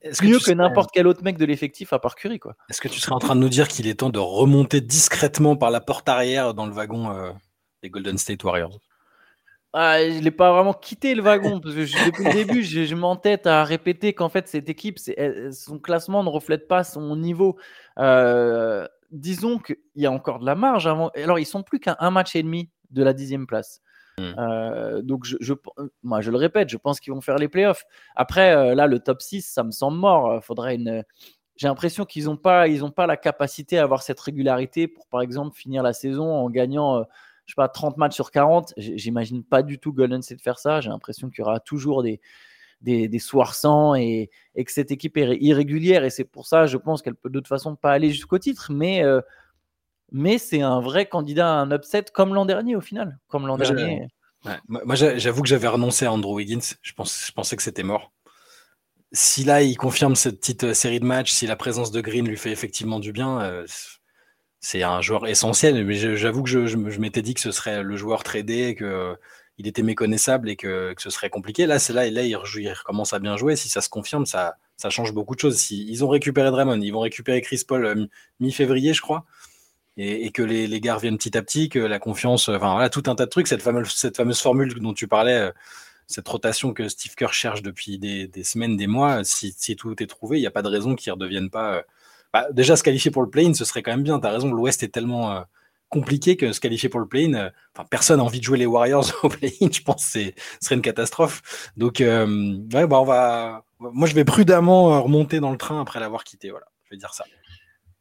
Est-ce 0.00 0.24
mieux 0.24 0.38
que, 0.38 0.52
n'importe 0.52 0.90
quel 0.92 1.06
autre 1.06 1.22
mec 1.22 1.38
de 1.38 1.44
l'effectif 1.44 1.92
à 1.92 1.98
part 1.98 2.14
Curry. 2.14 2.38
Quoi. 2.38 2.56
Est-ce 2.68 2.80
que 2.80 2.88
tu 2.88 3.00
serais 3.00 3.14
en 3.14 3.18
train 3.18 3.34
de 3.34 3.40
nous 3.40 3.48
dire 3.48 3.68
qu'il 3.68 3.86
est 3.86 3.94
temps 3.94 4.10
de 4.10 4.18
remonter 4.18 4.80
discrètement 4.80 5.56
par 5.56 5.70
la 5.70 5.80
porte 5.80 6.08
arrière 6.08 6.54
dans 6.54 6.66
le 6.66 6.72
wagon 6.72 7.10
euh, 7.10 7.30
des 7.82 7.90
Golden 7.90 8.18
State 8.18 8.42
Warriors? 8.44 8.78
Ah, 9.76 9.98
je 9.98 10.20
l'ai 10.20 10.30
pas 10.30 10.52
vraiment 10.52 10.72
quitté 10.72 11.16
le 11.16 11.22
wagon 11.22 11.58
parce 11.58 11.74
que 11.74 12.06
depuis 12.06 12.24
le 12.24 12.32
début, 12.32 12.62
je, 12.62 12.94
m'entête 12.94 13.48
à 13.48 13.64
répéter 13.64 14.12
qu'en 14.12 14.28
fait 14.28 14.46
cette 14.46 14.68
équipe, 14.68 15.00
son 15.50 15.80
classement 15.80 16.22
ne 16.22 16.28
reflète 16.28 16.68
pas 16.68 16.84
son 16.84 17.16
niveau. 17.16 17.58
Euh, 17.98 18.86
disons 19.10 19.58
qu'il 19.58 19.76
y 19.96 20.06
a 20.06 20.12
encore 20.12 20.38
de 20.38 20.46
la 20.46 20.54
marge 20.54 20.86
avant. 20.86 21.10
Alors 21.16 21.40
ils 21.40 21.46
sont 21.46 21.64
plus 21.64 21.80
qu'à 21.80 21.96
un 21.98 22.12
match 22.12 22.36
et 22.36 22.44
demi 22.44 22.70
de 22.90 23.02
la 23.02 23.12
dixième 23.12 23.48
place. 23.48 23.80
Hmm. 24.18 24.34
Euh, 24.38 25.02
donc, 25.02 25.24
je, 25.24 25.54
moi, 26.02 26.20
je 26.20 26.30
le 26.30 26.36
répète, 26.36 26.68
je 26.68 26.76
pense 26.76 27.00
qu'ils 27.00 27.12
vont 27.12 27.20
faire 27.20 27.36
les 27.36 27.48
playoffs. 27.48 27.84
Après, 28.14 28.54
euh, 28.54 28.74
là, 28.74 28.86
le 28.86 29.00
top 29.00 29.20
6, 29.20 29.42
ça 29.42 29.64
me 29.64 29.70
semble 29.70 29.98
mort. 29.98 30.30
Euh, 30.30 30.40
faudrait 30.40 30.76
une. 30.76 31.04
J'ai 31.56 31.68
l'impression 31.68 32.04
qu'ils 32.04 32.24
n'ont 32.24 32.36
pas, 32.36 32.66
pas 32.96 33.06
la 33.06 33.16
capacité 33.16 33.78
à 33.78 33.84
avoir 33.84 34.02
cette 34.02 34.20
régularité 34.20 34.88
pour, 34.88 35.06
par 35.06 35.20
exemple, 35.20 35.56
finir 35.56 35.82
la 35.82 35.92
saison 35.92 36.32
en 36.32 36.50
gagnant, 36.50 37.04
je 37.46 37.52
sais 37.52 37.56
pas, 37.56 37.68
30 37.68 37.96
matchs 37.96 38.14
sur 38.14 38.32
40. 38.32 38.74
J'imagine 38.76 39.44
pas 39.44 39.62
du 39.62 39.78
tout 39.78 39.92
Golden 39.92 40.20
State 40.20 40.40
faire 40.40 40.58
ça. 40.58 40.80
J'ai 40.80 40.90
l'impression 40.90 41.30
qu'il 41.30 41.44
y 41.44 41.46
aura 41.46 41.60
toujours 41.60 42.02
des, 42.02 42.20
des, 42.80 43.06
des 43.06 43.18
soirs 43.20 43.54
sans 43.54 43.94
et, 43.94 44.30
et, 44.56 44.64
que 44.64 44.72
cette 44.72 44.90
équipe 44.90 45.16
est 45.16 45.36
irrégulière. 45.40 46.02
Et 46.02 46.10
c'est 46.10 46.24
pour 46.24 46.48
ça, 46.48 46.66
je 46.66 46.76
pense 46.76 47.02
qu'elle 47.02 47.14
peut 47.14 47.30
de 47.30 47.38
toute 47.38 47.46
façon 47.46 47.76
pas 47.76 47.92
aller 47.92 48.10
jusqu'au 48.10 48.40
titre. 48.40 48.72
Mais 48.72 49.04
mais 50.16 50.38
c'est 50.38 50.62
un 50.62 50.80
vrai 50.80 51.06
candidat 51.06 51.52
à 51.52 51.56
un 51.56 51.72
upset 51.72 52.04
comme 52.14 52.34
l'an 52.34 52.46
dernier 52.46 52.76
au 52.76 52.80
final. 52.80 53.18
Comme 53.26 53.48
l'an 53.48 53.58
dernier. 53.58 54.06
Moi, 54.68 54.94
j'avoue 54.94 55.42
que 55.42 55.48
j'avais 55.48 55.66
renoncé 55.66 56.06
à 56.06 56.12
Andrew 56.12 56.36
Wiggins. 56.36 56.60
Je, 56.82 56.92
pense, 56.92 57.26
je 57.26 57.32
pensais 57.32 57.56
que 57.56 57.62
c'était 57.64 57.82
mort. 57.82 58.12
Si 59.10 59.42
là, 59.42 59.62
il 59.62 59.76
confirme 59.76 60.14
cette 60.14 60.38
petite 60.38 60.64
euh, 60.64 60.74
série 60.74 61.00
de 61.00 61.04
matchs, 61.04 61.32
si 61.32 61.48
la 61.48 61.56
présence 61.56 61.90
de 61.90 62.00
Green 62.00 62.28
lui 62.28 62.36
fait 62.36 62.52
effectivement 62.52 63.00
du 63.00 63.10
bien, 63.10 63.40
euh, 63.40 63.66
c'est 64.60 64.84
un 64.84 65.00
joueur 65.00 65.26
essentiel. 65.26 65.84
Mais 65.84 66.16
j'avoue 66.16 66.44
que 66.44 66.48
je, 66.48 66.76
m'étais 66.76 67.22
dit 67.22 67.34
que 67.34 67.40
ce 67.40 67.50
serait 67.50 67.82
le 67.82 67.96
joueur 67.96 68.22
tradé, 68.22 68.76
qu'il 68.76 68.86
euh, 68.86 69.16
était 69.58 69.82
méconnaissable 69.82 70.48
et 70.48 70.54
que, 70.54 70.94
ce 70.96 71.10
serait 71.10 71.30
compliqué. 71.30 71.66
Là, 71.66 71.80
c'est 71.80 71.92
là, 71.92 72.08
là 72.08 72.22
il, 72.22 72.36
recommence 72.36 73.12
à 73.12 73.18
bien 73.18 73.36
jouer. 73.36 73.56
Si 73.56 73.68
ça 73.68 73.80
se 73.80 73.88
confirme, 73.88 74.26
ça, 74.26 74.58
ça 74.76 74.90
change 74.90 75.12
beaucoup 75.12 75.34
de 75.34 75.40
choses. 75.40 75.56
Si, 75.56 75.84
ils 75.88 76.04
ont 76.04 76.08
récupéré 76.08 76.52
Draymond, 76.52 76.80
ils 76.80 76.92
vont 76.92 77.00
récupérer 77.00 77.40
Chris 77.40 77.62
Paul 77.66 78.08
mi-février, 78.38 78.94
je 78.94 79.00
crois 79.00 79.24
et, 79.96 80.30
que 80.30 80.42
les, 80.42 80.80
gars 80.80 80.96
reviennent 80.96 81.16
petit 81.16 81.36
à 81.36 81.42
petit, 81.42 81.68
que 81.68 81.78
la 81.78 81.98
confiance, 81.98 82.48
enfin 82.48 82.72
voilà, 82.72 82.90
tout 82.90 83.04
un 83.06 83.14
tas 83.14 83.26
de 83.26 83.30
trucs, 83.30 83.46
cette 83.46 83.62
fameuse, 83.62 84.40
formule 84.40 84.74
dont 84.74 84.92
tu 84.92 85.06
parlais, 85.06 85.38
euh, 85.38 85.52
cette 86.06 86.28
rotation 86.28 86.72
que 86.72 86.88
Steve 86.88 87.14
Kerr 87.14 87.32
cherche 87.32 87.62
depuis 87.62 87.98
des, 87.98 88.44
semaines, 88.44 88.76
des 88.76 88.86
mois, 88.86 89.22
si, 89.24 89.54
tout 89.76 90.02
est 90.02 90.06
trouvé, 90.06 90.38
il 90.38 90.40
n'y 90.40 90.46
a 90.46 90.50
pas 90.50 90.62
de 90.62 90.68
raison 90.68 90.94
qu'ils 90.96 91.10
ne 91.10 91.14
redeviennent 91.14 91.50
pas. 91.50 91.76
Euh, 91.76 91.82
bah, 92.32 92.48
déjà, 92.50 92.76
se 92.76 92.82
qualifier 92.82 93.10
pour 93.10 93.22
le 93.22 93.30
play-in, 93.30 93.54
ce 93.54 93.64
serait 93.64 93.82
quand 93.82 93.92
même 93.92 94.02
bien. 94.02 94.18
Tu 94.18 94.26
as 94.26 94.30
raison, 94.30 94.52
l'Ouest 94.52 94.82
est 94.82 94.88
tellement 94.88 95.30
euh, 95.30 95.42
compliqué 95.88 96.36
que 96.36 96.52
se 96.52 96.58
qualifier 96.58 96.88
pour 96.88 96.98
le 96.98 97.06
play-in, 97.06 97.50
enfin, 97.74 97.86
personne 97.88 98.16
n'a 98.16 98.24
envie 98.24 98.40
de 98.40 98.44
jouer 98.44 98.58
les 98.58 98.66
Warriors 98.66 99.12
au 99.22 99.28
play-in, 99.28 99.68
je 99.70 99.80
pense 99.82 100.12
que 100.12 100.20
ce 100.20 100.32
serait 100.60 100.74
une 100.74 100.82
catastrophe. 100.82 101.70
Donc, 101.76 101.98
ouais, 102.00 102.86
bah, 102.86 103.00
on 103.00 103.04
va. 103.04 103.64
Moi, 103.78 104.08
je 104.08 104.14
vais 104.14 104.24
prudemment 104.24 105.02
remonter 105.02 105.38
dans 105.38 105.52
le 105.52 105.58
train 105.58 105.80
après 105.80 106.00
l'avoir 106.00 106.24
quitté. 106.24 106.50
Voilà, 106.50 106.66
je 106.84 106.90
vais 106.90 106.96
dire 106.96 107.14
ça. 107.14 107.24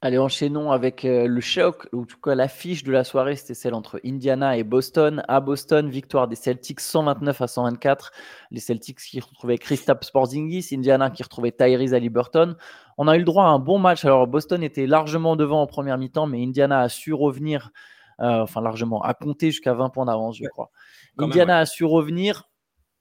Allez, 0.06 0.18
enchaînons 0.18 0.74
avec 0.74 1.06
euh, 1.06 1.28
le 1.28 1.40
choc, 1.40 1.88
ou 1.94 2.02
en 2.02 2.06
tout 2.06 2.20
cas 2.20 2.36
l'affiche 2.36 2.84
de 2.84 2.92
la 2.92 3.06
soirée, 3.06 3.38
c'était 3.38 3.54
celle 3.54 3.74
entre 3.74 4.02
Indiana 4.04 4.58
et 4.58 4.66
Boston. 4.66 5.24
À 5.30 5.40
Boston, 5.40 5.90
victoire 5.90 6.28
des 6.28 6.36
Celtics 6.36 6.82
129 6.82 7.40
à 7.40 7.48
124. 7.48 8.12
Les 8.52 8.60
Celtics 8.60 9.00
qui 9.00 9.22
retrouvaient 9.22 9.58
Kristaps 9.58 10.12
Porzingis, 10.12 10.68
Indiana 10.74 11.10
qui 11.10 11.24
retrouvait 11.24 11.54
Tyrese 11.54 11.94
Haliburton. 11.94 12.58
On 12.98 13.08
a 13.08 13.16
eu 13.16 13.20
le 13.20 13.24
droit 13.24 13.46
à 13.46 13.48
un 13.48 13.60
bon 13.60 13.80
match. 13.80 14.04
Alors 14.04 14.28
Boston 14.28 14.62
était 14.62 14.88
largement 14.88 15.38
devant 15.38 15.62
en 15.62 15.68
première 15.68 15.98
mi-temps, 15.98 16.28
mais 16.28 16.44
Indiana 16.44 16.82
a 16.82 16.90
su 16.90 17.14
revenir, 17.14 17.72
euh, 18.20 18.42
enfin 18.42 18.60
largement, 18.60 19.02
a 19.04 19.14
compté 19.14 19.52
jusqu'à 19.52 19.74
20 19.74 19.88
points 19.88 20.08
d'avance, 20.08 20.36
je 20.36 20.50
crois. 20.50 20.70
Indiana 21.18 21.60
a 21.60 21.66
su 21.66 21.86
revenir, 21.86 22.50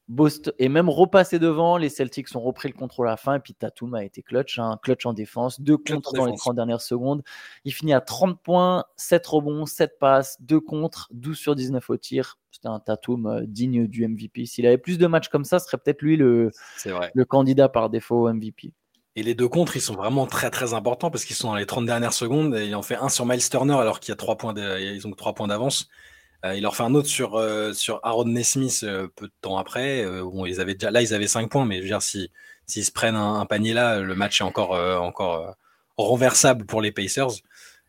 Boston 0.08 0.52
et 0.58 0.68
même 0.68 0.88
repassé 0.88 1.38
devant, 1.38 1.76
les 1.76 1.88
Celtics 1.88 2.34
ont 2.34 2.40
repris 2.40 2.68
le 2.68 2.74
contrôle 2.74 3.08
à 3.08 3.12
la 3.12 3.16
fin 3.16 3.36
et 3.36 3.40
puis 3.40 3.54
Tatum 3.54 3.94
a 3.94 4.04
été 4.04 4.22
clutch, 4.22 4.58
un 4.58 4.72
hein, 4.72 4.78
clutch 4.82 5.06
en 5.06 5.12
défense, 5.12 5.60
deux 5.60 5.76
contre 5.76 6.12
dans 6.14 6.26
les 6.26 6.36
30 6.36 6.56
dernières 6.56 6.80
secondes. 6.80 7.22
Il 7.64 7.72
finit 7.72 7.94
à 7.94 8.00
30 8.00 8.40
points, 8.42 8.84
7 8.96 9.26
rebonds, 9.26 9.66
7 9.66 9.98
passes, 9.98 10.36
2 10.40 10.60
contre, 10.60 11.08
12 11.12 11.38
sur 11.38 11.54
19 11.54 11.88
au 11.88 11.96
tir. 11.96 12.38
C'était 12.50 12.68
un 12.68 12.80
Tatum 12.80 13.26
euh, 13.26 13.42
digne 13.46 13.86
du 13.86 14.06
MVP. 14.06 14.44
S'il 14.44 14.66
avait 14.66 14.78
plus 14.78 14.98
de 14.98 15.06
matchs 15.06 15.28
comme 15.28 15.44
ça, 15.44 15.58
ce 15.58 15.66
serait 15.66 15.78
peut-être 15.78 16.02
lui 16.02 16.16
le, 16.16 16.50
le 17.14 17.24
candidat 17.24 17.68
par 17.68 17.88
défaut 17.88 18.28
au 18.28 18.32
MVP. 18.32 18.74
Et 19.14 19.22
les 19.22 19.34
deux 19.34 19.48
contres, 19.48 19.76
ils 19.76 19.82
sont 19.82 19.94
vraiment 19.94 20.26
très 20.26 20.50
très 20.50 20.72
importants 20.72 21.10
parce 21.10 21.24
qu'ils 21.24 21.36
sont 21.36 21.48
dans 21.48 21.56
les 21.56 21.66
30 21.66 21.84
dernières 21.84 22.14
secondes. 22.14 22.54
Et 22.56 22.66
il 22.66 22.74
en 22.74 22.82
fait 22.82 22.96
un 22.96 23.08
sur 23.08 23.26
Miles 23.26 23.46
Turner 23.48 23.74
alors 23.74 24.00
qu'il 24.00 24.10
y 24.10 24.12
a 24.12 24.16
3 24.16 24.36
points 24.36 24.54
ils 24.78 25.06
ont 25.06 25.12
3 25.12 25.34
points 25.34 25.48
d'avance. 25.48 25.88
Euh, 26.44 26.56
il 26.56 26.62
leur 26.62 26.74
fait 26.74 26.82
un 26.82 26.94
autre 26.94 27.08
sur, 27.08 27.36
euh, 27.36 27.72
sur 27.72 28.00
Aaron 28.02 28.24
Nesmith 28.24 28.80
euh, 28.82 29.06
peu 29.14 29.26
de 29.26 29.32
temps 29.40 29.58
après. 29.58 30.04
ils 30.46 30.60
avaient 30.60 30.74
déjà, 30.74 30.90
là, 30.90 31.02
ils 31.02 31.14
avaient 31.14 31.28
5 31.28 31.48
points, 31.48 31.64
mais 31.64 31.76
je 31.76 31.82
veux 31.82 31.88
dire, 31.88 32.02
si, 32.02 32.30
s'ils 32.66 32.84
se 32.84 32.90
prennent 32.90 33.16
un, 33.16 33.46
panier 33.46 33.72
là, 33.72 34.00
le 34.00 34.14
match 34.14 34.40
est 34.40 34.44
encore, 34.44 34.72
encore 35.02 35.56
renversable 35.96 36.66
pour 36.66 36.80
les 36.82 36.92
Pacers. 36.92 37.30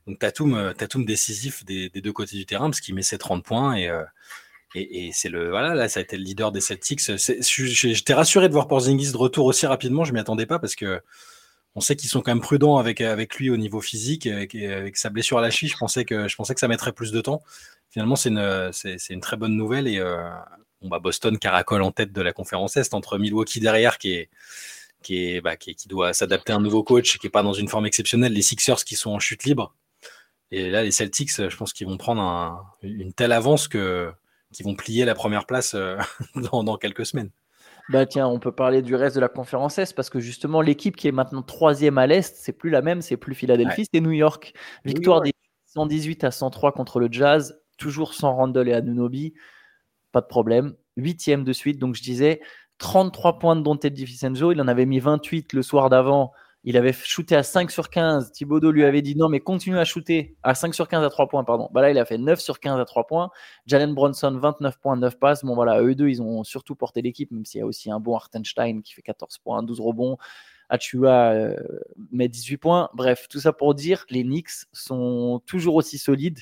Donc 0.05 0.19
Tatum, 0.19 0.73
Tatum 0.77 1.05
décisif 1.05 1.63
des, 1.65 1.89
deux 1.89 2.11
côtés 2.13 2.37
du 2.37 2.45
terrain 2.45 2.69
parce 2.69 2.81
qu'il 2.81 2.93
met 2.93 3.03
ses 3.03 3.17
30 3.17 3.43
points 3.43 3.77
et, 3.77 3.89
et, 4.75 5.11
c'est 5.13 5.29
le 5.29 5.49
voilà 5.51 5.75
là 5.75 5.87
ça 5.87 5.99
a 5.99 6.03
été 6.03 6.17
le 6.17 6.23
leader 6.23 6.51
des 6.51 6.59
Celtics. 6.59 6.99
J'étais 6.99 8.13
rassuré 8.13 8.49
de 8.49 8.53
voir 8.53 8.67
Porzingis 8.67 9.11
de 9.11 9.17
retour 9.17 9.45
aussi 9.45 9.65
rapidement, 9.65 10.03
je 10.03 10.11
m'y 10.11 10.19
attendais 10.19 10.45
pas 10.45 10.59
parce 10.59 10.75
que 10.75 11.01
on 11.75 11.81
sait 11.81 11.95
qu'ils 11.95 12.09
sont 12.09 12.21
quand 12.21 12.31
même 12.31 12.41
prudents 12.41 12.77
avec, 12.77 13.01
avec 13.01 13.35
lui 13.37 13.49
au 13.49 13.57
niveau 13.57 13.81
physique, 13.81 14.27
avec, 14.27 14.53
avec 14.53 14.95
sa 14.95 15.09
blessure 15.09 15.39
à 15.39 15.41
la 15.41 15.49
cheville. 15.49 15.71
Je 15.71 15.77
pensais 15.77 16.05
que 16.05 16.27
je 16.27 16.35
pensais 16.35 16.53
que 16.53 16.59
ça 16.59 16.67
mettrait 16.67 16.91
plus 16.91 17.11
de 17.11 17.21
temps 17.21 17.41
finalement, 17.93 18.15
c'est 18.15 18.29
une, 18.29 19.21
très 19.21 19.37
bonne 19.37 19.55
nouvelle. 19.55 19.87
Et 19.87 19.99
euh, 19.99 20.29
bah, 20.81 20.99
Boston 20.99 21.37
caracole 21.37 21.83
en 21.83 21.91
tête 21.91 22.11
de 22.11 22.21
la 22.21 22.33
conférence 22.33 22.75
Est, 22.75 22.93
entre 22.93 23.19
Milwaukee 23.19 23.59
derrière, 23.59 23.99
qui 23.99 24.13
est, 24.13 24.29
qui, 25.03 25.35
est, 25.35 25.41
bah, 25.41 25.55
qui, 25.55 25.75
doit 25.87 26.13
s'adapter 26.13 26.53
à 26.53 26.55
un 26.55 26.61
nouveau 26.61 26.83
coach, 26.83 27.19
qui 27.19 27.27
n'est 27.27 27.31
pas 27.31 27.43
dans 27.43 27.53
une 27.53 27.67
forme 27.67 27.85
exceptionnelle, 27.85 28.33
les 28.33 28.41
Sixers 28.41 28.83
qui 28.83 28.95
sont 28.95 29.11
en 29.11 29.19
chute 29.19 29.43
libre. 29.43 29.75
Et 30.51 30.69
là, 30.69 30.83
les 30.83 30.91
Celtics, 30.91 31.31
je 31.37 31.55
pense 31.55 31.71
qu'ils 31.71 31.87
vont 31.87 31.97
prendre 31.97 32.65
une 32.81 33.13
telle 33.13 33.31
avance 33.31 33.67
que 33.67 34.11
qu'ils 34.51 34.67
vont 34.67 34.75
plier 34.75 35.03
la 35.03 35.15
première 35.15 35.47
place 35.47 35.73
euh, 35.73 35.97
dans, 36.51 36.77
quelques 36.77 37.07
semaines. 37.07 37.31
Bah 37.89 38.05
tiens, 38.05 38.27
on 38.27 38.39
peut 38.39 38.51
parler 38.51 38.83
du 38.83 38.93
reste 38.93 39.15
de 39.15 39.21
la 39.21 39.29
conférence 39.29 39.79
Est 39.79 39.95
parce 39.95 40.11
que 40.11 40.19
justement 40.19 40.61
l'équipe 40.61 40.95
qui 40.95 41.07
est 41.07 41.11
maintenant 41.11 41.41
troisième 41.41 41.97
à 41.97 42.05
l'Est, 42.05 42.35
c'est 42.37 42.53
plus 42.53 42.69
la 42.69 42.83
même, 42.83 43.01
c'est 43.01 43.17
plus 43.17 43.33
Philadelphie, 43.33 43.87
c'est 43.91 43.99
New 43.99 44.11
York. 44.11 44.53
Victoire 44.85 45.21
des 45.21 45.33
118 45.65 46.23
à 46.23 46.31
103 46.31 46.71
contre 46.71 46.99
le 46.99 47.07
Jazz, 47.11 47.62
toujours 47.77 48.13
sans 48.13 48.35
Randall 48.35 48.69
et 48.69 48.73
Anunobi, 48.73 49.33
pas 50.11 50.21
de 50.21 50.27
problème. 50.27 50.75
Huitième 50.97 51.43
de 51.43 51.53
suite, 51.53 51.79
donc 51.79 51.95
je 51.95 52.03
disais 52.03 52.41
33 52.77 53.39
points 53.39 53.55
de 53.55 53.61
Dante 53.61 53.85
DiVincenzo, 53.85 54.51
il 54.51 54.61
en 54.61 54.67
avait 54.67 54.85
mis 54.85 54.99
28 54.99 55.53
le 55.53 55.61
soir 55.61 55.89
d'avant 55.89 56.33
il 56.65 56.77
avait 56.77 56.93
shooté 56.93 57.35
à 57.35 57.43
5 57.43 57.71
sur 57.71 57.89
15. 57.89 58.31
Thibaudot 58.31 58.71
lui 58.71 58.85
avait 58.85 59.01
dit 59.01 59.17
non, 59.17 59.27
mais 59.27 59.41
continue 59.41 59.77
à 59.77 59.83
shooter 59.83 60.37
à 60.43 60.55
5 60.55 60.73
sur 60.73 60.87
15 60.87 61.03
à 61.03 61.09
3 61.09 61.27
points. 61.27 61.43
Pardon. 61.43 61.69
Bah 61.73 61.81
là, 61.81 61.91
il 61.91 61.97
a 61.97 62.05
fait 62.05 62.17
9 62.17 62.39
sur 62.39 62.59
15 62.59 62.79
à 62.79 62.85
3 62.85 63.05
points. 63.05 63.31
Jalen 63.65 63.93
Bronson, 63.93 64.37
29 64.37 64.79
points, 64.79 64.95
9 64.95 65.19
passes. 65.19 65.43
Bon, 65.43 65.55
voilà, 65.55 65.81
eux 65.81 65.93
deux, 65.93 66.07
ils 66.07 66.21
ont 66.21 66.43
surtout 66.45 66.75
porté 66.75 67.01
l'équipe, 67.01 67.31
même 67.31 67.45
s'il 67.45 67.59
y 67.59 67.61
a 67.61 67.65
aussi 67.65 67.91
un 67.91 67.99
bon 67.99 68.15
Hartenstein 68.15 68.81
qui 68.81 68.93
fait 68.93 69.01
14 69.01 69.39
points, 69.39 69.61
12 69.61 69.81
rebonds. 69.81 70.17
Achua 70.69 71.33
euh, 71.33 71.57
met 72.11 72.29
18 72.29 72.57
points. 72.57 72.89
Bref, 72.93 73.27
tout 73.29 73.41
ça 73.41 73.51
pour 73.51 73.75
dire, 73.75 74.05
les 74.09 74.23
Knicks 74.23 74.65
sont 74.71 75.41
toujours 75.45 75.75
aussi 75.75 75.97
solides 75.97 76.39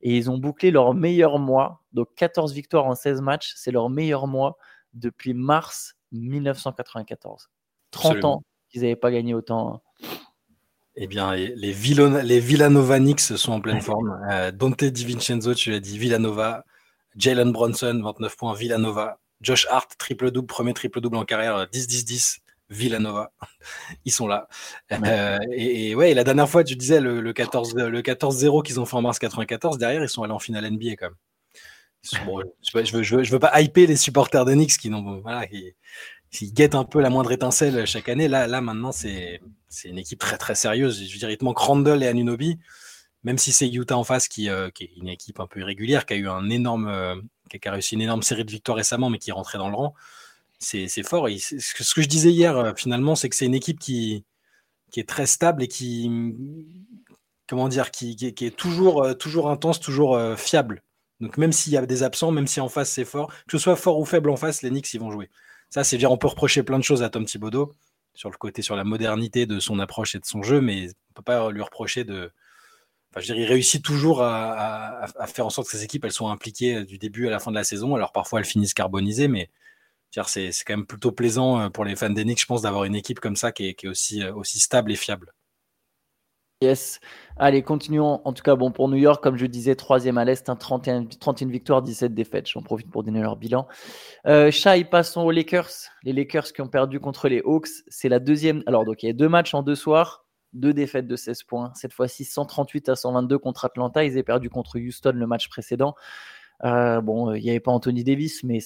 et 0.00 0.16
ils 0.16 0.30
ont 0.30 0.38
bouclé 0.38 0.70
leur 0.70 0.94
meilleur 0.94 1.38
mois. 1.38 1.82
Donc 1.92 2.08
14 2.16 2.52
victoires 2.52 2.86
en 2.86 2.94
16 2.94 3.20
matchs, 3.20 3.52
c'est 3.56 3.70
leur 3.70 3.90
meilleur 3.90 4.26
mois 4.26 4.58
depuis 4.94 5.34
mars 5.34 5.96
1994. 6.12 7.48
30 7.90 8.24
ans 8.24 8.42
qu'ils 8.68 8.82
n'avaient 8.82 8.96
pas 8.96 9.10
gagné 9.10 9.34
autant. 9.34 9.74
Hein. 9.74 9.80
Eh 11.00 11.06
bien, 11.06 11.34
les, 11.34 11.72
Villona, 11.72 12.22
les 12.22 12.40
Villanova 12.40 12.98
Knicks 12.98 13.20
sont 13.20 13.52
en 13.52 13.60
pleine 13.60 13.80
forme. 13.80 14.20
Euh, 14.30 14.50
Dante 14.50 14.84
DiVincenzo, 14.84 15.54
tu 15.54 15.70
l'as 15.70 15.80
dit, 15.80 15.96
Villanova. 15.96 16.64
Jalen 17.16 17.52
Bronson, 17.52 18.00
29 18.02 18.36
points, 18.36 18.54
Villanova. 18.54 19.20
Josh 19.40 19.66
Hart, 19.70 19.96
triple-double, 19.96 20.46
premier 20.46 20.74
triple-double 20.74 21.16
en 21.16 21.24
carrière, 21.24 21.66
10-10-10, 21.66 22.38
Villanova. 22.70 23.32
Ils 24.04 24.12
sont 24.12 24.26
là. 24.26 24.48
Euh, 24.92 25.38
et, 25.52 25.94
ouais, 25.94 26.14
la 26.14 26.24
dernière 26.24 26.48
fois, 26.48 26.64
tu 26.64 26.76
disais 26.76 27.00
le, 27.00 27.20
le 27.20 27.32
14-0 27.32 28.62
qu'ils 28.62 28.80
ont 28.80 28.86
fait 28.86 28.96
en 28.96 29.02
mars 29.02 29.18
94, 29.18 29.78
derrière, 29.78 30.02
ils 30.02 30.08
sont 30.08 30.22
allés 30.22 30.32
en 30.32 30.38
finale 30.38 30.70
NBA 30.70 30.96
quand 30.96 31.06
même. 31.06 31.14
je, 32.02 32.18
veux, 32.24 32.84
je, 32.84 32.96
veux, 32.96 33.22
je, 33.22 33.32
veux, 33.32 33.38
pas 33.38 33.60
hyper 33.60 33.88
les 33.88 33.96
supporters 33.96 34.44
de 34.44 34.52
Knicks 34.54 34.78
qui 34.78 34.90
voilà, 34.90 35.46
guettent 36.42 36.74
un 36.74 36.84
peu 36.84 37.00
la 37.00 37.10
moindre 37.10 37.32
étincelle 37.32 37.86
chaque 37.86 38.08
année, 38.08 38.28
là, 38.28 38.46
là 38.46 38.60
maintenant, 38.60 38.92
c'est 38.92 39.40
une 39.84 39.98
équipe 39.98 40.18
très 40.18 40.38
très 40.38 40.54
sérieuse. 40.54 41.02
Je 41.06 41.12
veux 41.12 41.18
dire, 41.18 41.30
il 41.30 41.38
te 41.38 41.44
manque 41.44 41.58
Randall 41.58 42.02
et 42.02 42.06
Anunobi, 42.06 42.58
même 43.24 43.38
si 43.38 43.52
c'est 43.52 43.68
Utah 43.68 43.96
en 43.96 44.04
face 44.04 44.28
qui, 44.28 44.48
euh, 44.48 44.70
qui, 44.70 44.84
est 44.84 44.92
une 44.96 45.08
équipe 45.08 45.40
un 45.40 45.46
peu 45.46 45.60
irrégulière, 45.60 46.06
qui 46.06 46.14
a 46.14 46.16
eu 46.16 46.28
un 46.28 46.48
énorme, 46.50 46.88
euh, 46.88 47.16
qui 47.50 47.66
a 47.66 47.72
réussi 47.72 47.94
une 47.94 48.02
énorme 48.02 48.22
série 48.22 48.44
de 48.44 48.50
victoires 48.50 48.76
récemment, 48.76 49.10
mais 49.10 49.18
qui 49.18 49.30
est 49.30 49.34
rentrée 49.34 49.58
dans 49.58 49.68
le 49.68 49.74
rang. 49.74 49.94
C'est 50.58 50.88
fort. 51.02 51.28
ce, 51.28 51.94
que, 51.94 52.02
je 52.02 52.08
disais 52.08 52.30
hier, 52.30 52.56
euh, 52.56 52.72
finalement, 52.74 53.14
c'est 53.14 53.28
que 53.28 53.36
c'est 53.36 53.46
une 53.46 53.54
équipe 53.54 53.78
qui, 53.78 54.24
est 54.96 55.08
très 55.08 55.26
stable 55.26 55.62
et 55.62 55.68
qui, 55.68 56.10
comment 57.48 57.68
dire, 57.68 57.90
qui, 57.90 58.16
est 58.20 58.56
toujours, 58.56 59.16
toujours 59.18 59.50
intense, 59.50 59.80
toujours 59.80 60.18
fiable. 60.36 60.82
Donc 61.20 61.36
même 61.36 61.52
s'il 61.52 61.72
y 61.72 61.76
a 61.76 61.84
des 61.84 62.02
absents, 62.02 62.30
même 62.30 62.46
si 62.46 62.60
en 62.60 62.68
face 62.68 62.90
c'est 62.90 63.04
fort, 63.04 63.28
que 63.28 63.52
ce 63.52 63.58
soit 63.58 63.76
fort 63.76 63.98
ou 63.98 64.04
faible 64.04 64.30
en 64.30 64.36
face, 64.36 64.62
les 64.62 64.70
Knicks 64.70 64.92
ils 64.94 65.00
vont 65.00 65.10
jouer. 65.10 65.30
Ça, 65.70 65.84
c'est 65.84 65.98
dire, 65.98 66.10
on 66.12 66.16
peut 66.18 66.28
reprocher 66.28 66.62
plein 66.62 66.78
de 66.78 66.84
choses 66.84 67.02
à 67.02 67.10
Tom 67.10 67.24
Thibodeau 67.24 67.74
sur 68.14 68.30
le 68.30 68.36
côté, 68.36 68.62
sur 68.62 68.76
la 68.76 68.84
modernité 68.84 69.46
de 69.46 69.60
son 69.60 69.78
approche 69.78 70.14
et 70.14 70.18
de 70.18 70.24
son 70.24 70.42
jeu, 70.42 70.60
mais 70.60 70.88
on 71.10 71.14
peut 71.14 71.22
pas 71.22 71.50
lui 71.50 71.62
reprocher 71.62 72.04
de. 72.04 72.32
Enfin, 73.10 73.20
je 73.20 73.26
dire, 73.26 73.36
il 73.36 73.46
réussit 73.46 73.82
toujours 73.82 74.22
à, 74.22 75.06
faire 75.26 75.46
en 75.46 75.50
sorte 75.50 75.68
que 75.68 75.76
ses 75.76 75.84
équipes 75.84 76.04
elles 76.04 76.12
soient 76.12 76.30
impliquées 76.30 76.84
du 76.84 76.98
début 76.98 77.26
à 77.26 77.30
la 77.30 77.38
fin 77.38 77.50
de 77.50 77.56
la 77.56 77.64
saison. 77.64 77.94
Alors 77.94 78.12
parfois 78.12 78.40
elles 78.40 78.46
finissent 78.46 78.74
carbonisées, 78.74 79.28
mais 79.28 79.50
c'est 80.12 80.50
quand 80.66 80.76
même 80.76 80.86
plutôt 80.86 81.12
plaisant 81.12 81.60
euh, 81.60 81.68
pour 81.68 81.84
les 81.84 81.96
fans 81.96 82.10
d'Enix, 82.10 82.42
je 82.42 82.46
pense, 82.46 82.62
d'avoir 82.62 82.84
une 82.84 82.94
équipe 82.94 83.20
comme 83.20 83.36
ça 83.36 83.52
qui 83.52 83.68
est, 83.68 83.86
aussi, 83.86 84.22
euh, 84.22 84.34
aussi 84.34 84.58
stable 84.58 84.92
et 84.92 84.96
fiable. 84.96 85.32
Yes. 86.60 86.98
Allez, 87.36 87.62
continuons. 87.62 88.20
En 88.24 88.32
tout 88.32 88.42
cas, 88.42 88.56
bon, 88.56 88.72
pour 88.72 88.88
New 88.88 88.96
York, 88.96 89.22
comme 89.22 89.36
je 89.36 89.46
disais, 89.46 89.76
troisième 89.76 90.18
à 90.18 90.24
l'Est, 90.24 90.52
31, 90.58 91.04
31 91.04 91.48
victoires, 91.48 91.82
17 91.82 92.14
défaites. 92.14 92.48
J'en 92.48 92.62
profite 92.62 92.90
pour 92.90 93.04
donner 93.04 93.20
leur 93.20 93.36
bilan. 93.36 93.68
Euh, 94.26 94.50
Shai, 94.50 94.84
passons 94.84 95.20
aux 95.20 95.30
Lakers. 95.30 95.70
Les 96.02 96.12
Lakers 96.12 96.52
qui 96.52 96.60
ont 96.60 96.68
perdu 96.68 96.98
contre 96.98 97.28
les 97.28 97.40
Hawks. 97.44 97.68
C'est 97.86 98.08
la 98.08 98.18
deuxième. 98.18 98.64
Alors, 98.66 98.84
donc, 98.84 99.04
il 99.04 99.06
y 99.06 99.10
a 99.10 99.12
deux 99.12 99.28
matchs 99.28 99.54
en 99.54 99.62
deux 99.62 99.76
soirs, 99.76 100.26
deux 100.52 100.72
défaites 100.72 101.06
de 101.06 101.14
16 101.14 101.44
points. 101.44 101.70
Cette 101.76 101.92
fois-ci, 101.92 102.24
138 102.24 102.88
à 102.88 102.96
122 102.96 103.38
contre 103.38 103.64
Atlanta. 103.64 104.02
Ils 104.02 104.18
ont 104.18 104.22
perdu 104.22 104.50
contre 104.50 104.80
Houston 104.80 105.12
le 105.14 105.26
match 105.28 105.48
précédent. 105.48 105.94
Euh, 106.64 107.00
bon, 107.00 107.34
il 107.34 107.42
n'y 107.44 107.50
avait 107.50 107.60
pas 107.60 107.70
Anthony 107.70 108.02
Davis, 108.02 108.42
mais 108.42 108.58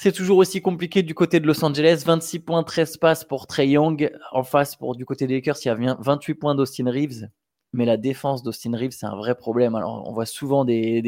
c'est 0.00 0.12
toujours 0.12 0.38
aussi 0.38 0.62
compliqué 0.62 1.02
du 1.02 1.12
côté 1.12 1.40
de 1.40 1.46
Los 1.48 1.64
Angeles. 1.64 2.04
26 2.06 2.38
points, 2.38 2.62
13 2.62 2.98
passes 2.98 3.24
pour 3.24 3.48
Trey 3.48 3.70
Young. 3.70 4.12
En 4.30 4.44
face, 4.44 4.76
pour 4.76 4.94
du 4.94 5.04
côté 5.04 5.26
des 5.26 5.34
Lakers, 5.34 5.56
il 5.64 5.66
y 5.66 5.70
a 5.72 5.96
28 5.98 6.34
points 6.34 6.54
d'Austin 6.54 6.88
Reeves. 6.88 7.28
Mais 7.72 7.84
la 7.84 7.96
défense 7.96 8.44
d'Austin 8.44 8.76
Reeves, 8.76 8.92
c'est 8.92 9.06
un 9.06 9.16
vrai 9.16 9.34
problème. 9.34 9.74
Alors, 9.74 10.08
on 10.08 10.12
voit 10.12 10.24
souvent 10.24 10.64
des, 10.64 11.02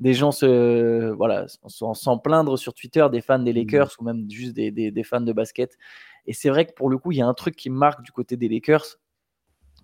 des, 0.00 0.14
gens 0.14 0.32
se, 0.32 1.12
voilà, 1.12 1.46
s'en 1.68 2.18
plaindre 2.18 2.58
sur 2.58 2.74
Twitter, 2.74 3.06
des 3.12 3.20
fans 3.20 3.38
des 3.38 3.52
Lakers 3.52 3.92
ou 4.00 4.04
même 4.04 4.28
juste 4.28 4.52
des, 4.52 4.72
des 4.72 5.04
fans 5.04 5.20
de 5.20 5.32
basket. 5.32 5.78
Et 6.26 6.32
c'est 6.32 6.48
vrai 6.48 6.66
que 6.66 6.72
pour 6.72 6.90
le 6.90 6.98
coup, 6.98 7.12
il 7.12 7.18
y 7.18 7.22
a 7.22 7.26
un 7.26 7.34
truc 7.34 7.54
qui 7.54 7.70
marque 7.70 8.02
du 8.02 8.10
côté 8.10 8.36
des 8.36 8.48
Lakers. 8.48 8.98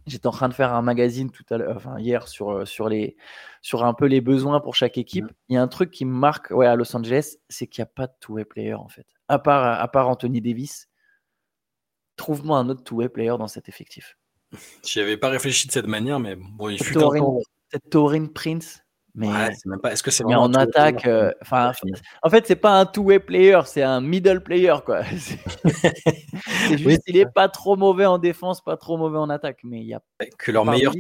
J'étais 0.07 0.27
en 0.27 0.33
train 0.33 0.49
de 0.49 0.55
faire 0.55 0.75
un 0.75 0.83
magazine 0.83 1.31
tout 1.31 1.45
à 1.51 1.57
l'heure, 1.57 1.77
enfin 1.77 1.99
hier 1.99 2.29
sur, 2.29 2.51
euh, 2.51 2.65
sur, 2.67 2.89
les, 2.89 3.17
sur 3.63 3.85
un 3.85 3.95
peu 3.95 4.07
les 4.07 4.21
besoins 4.21 4.61
pour 4.61 4.75
chaque 4.75 4.99
équipe. 4.99 5.27
Il 5.49 5.55
y 5.55 5.57
a 5.57 5.63
un 5.63 5.69
truc 5.69 5.91
qui 5.91 6.05
me 6.05 6.13
marque 6.13 6.51
ouais, 6.51 6.67
à 6.67 6.77
Los 6.77 6.95
Angeles, 6.95 7.37
c'est 7.49 7.67
qu'il 7.67 7.83
n'y 7.83 7.89
a 7.89 7.93
pas 7.95 8.07
de 8.07 8.13
two-way 8.21 8.45
player 8.45 8.75
en 8.75 8.89
fait. 8.89 9.07
À 9.29 9.39
part, 9.39 9.81
à 9.81 9.89
part 9.89 10.09
Anthony 10.09 10.43
Davis, 10.43 10.89
trouve-moi 12.17 12.59
un 12.59 12.69
autre 12.69 12.85
two-way 12.85 13.09
player 13.09 13.35
dans 13.39 13.49
cet 13.49 13.69
effectif. 13.69 14.19
J'y 14.85 15.01
avais 15.01 15.17
pas 15.17 15.31
réfléchi 15.31 15.67
de 15.67 15.73
cette 15.73 15.87
manière, 15.87 16.21
mais 16.21 16.37
bon, 16.37 16.69
il 16.69 16.83
fut 16.83 16.95
Peut-être 16.95 17.91
Torin 17.91 18.27
Prince 18.27 18.84
mais, 19.15 19.51
même 19.67 19.81
pas. 19.81 19.93
Est-ce 19.93 20.03
que 20.03 20.11
c'est 20.11 20.25
en 20.25 20.53
attaque, 20.55 21.07
euh, 21.07 21.31
enfin, 21.41 21.73
en 22.23 22.31
fait, 22.31 22.47
c'est 22.49 22.57
pas 22.57 22.81
un 22.81 22.85
two-way 22.85 23.21
player, 23.21 23.61
c'est 23.65 23.83
un 23.83 24.01
middle 24.01 24.43
player, 24.43 24.75
quoi. 24.85 25.03
juste, 26.77 27.03
il 27.07 27.17
est 27.17 27.33
pas 27.33 27.49
trop 27.49 27.77
mauvais 27.77 28.07
en 28.07 28.19
défense, 28.19 28.61
pas 28.61 28.77
trop 28.77 28.97
mauvais 28.97 29.19
en 29.19 29.31
attaque, 29.31 29.61
mais 29.63 29.81
il 29.81 29.87
y 29.87 29.95
a 29.95 30.01
que 30.39 30.51
leur 30.51 30.65
meilleur 30.65 30.93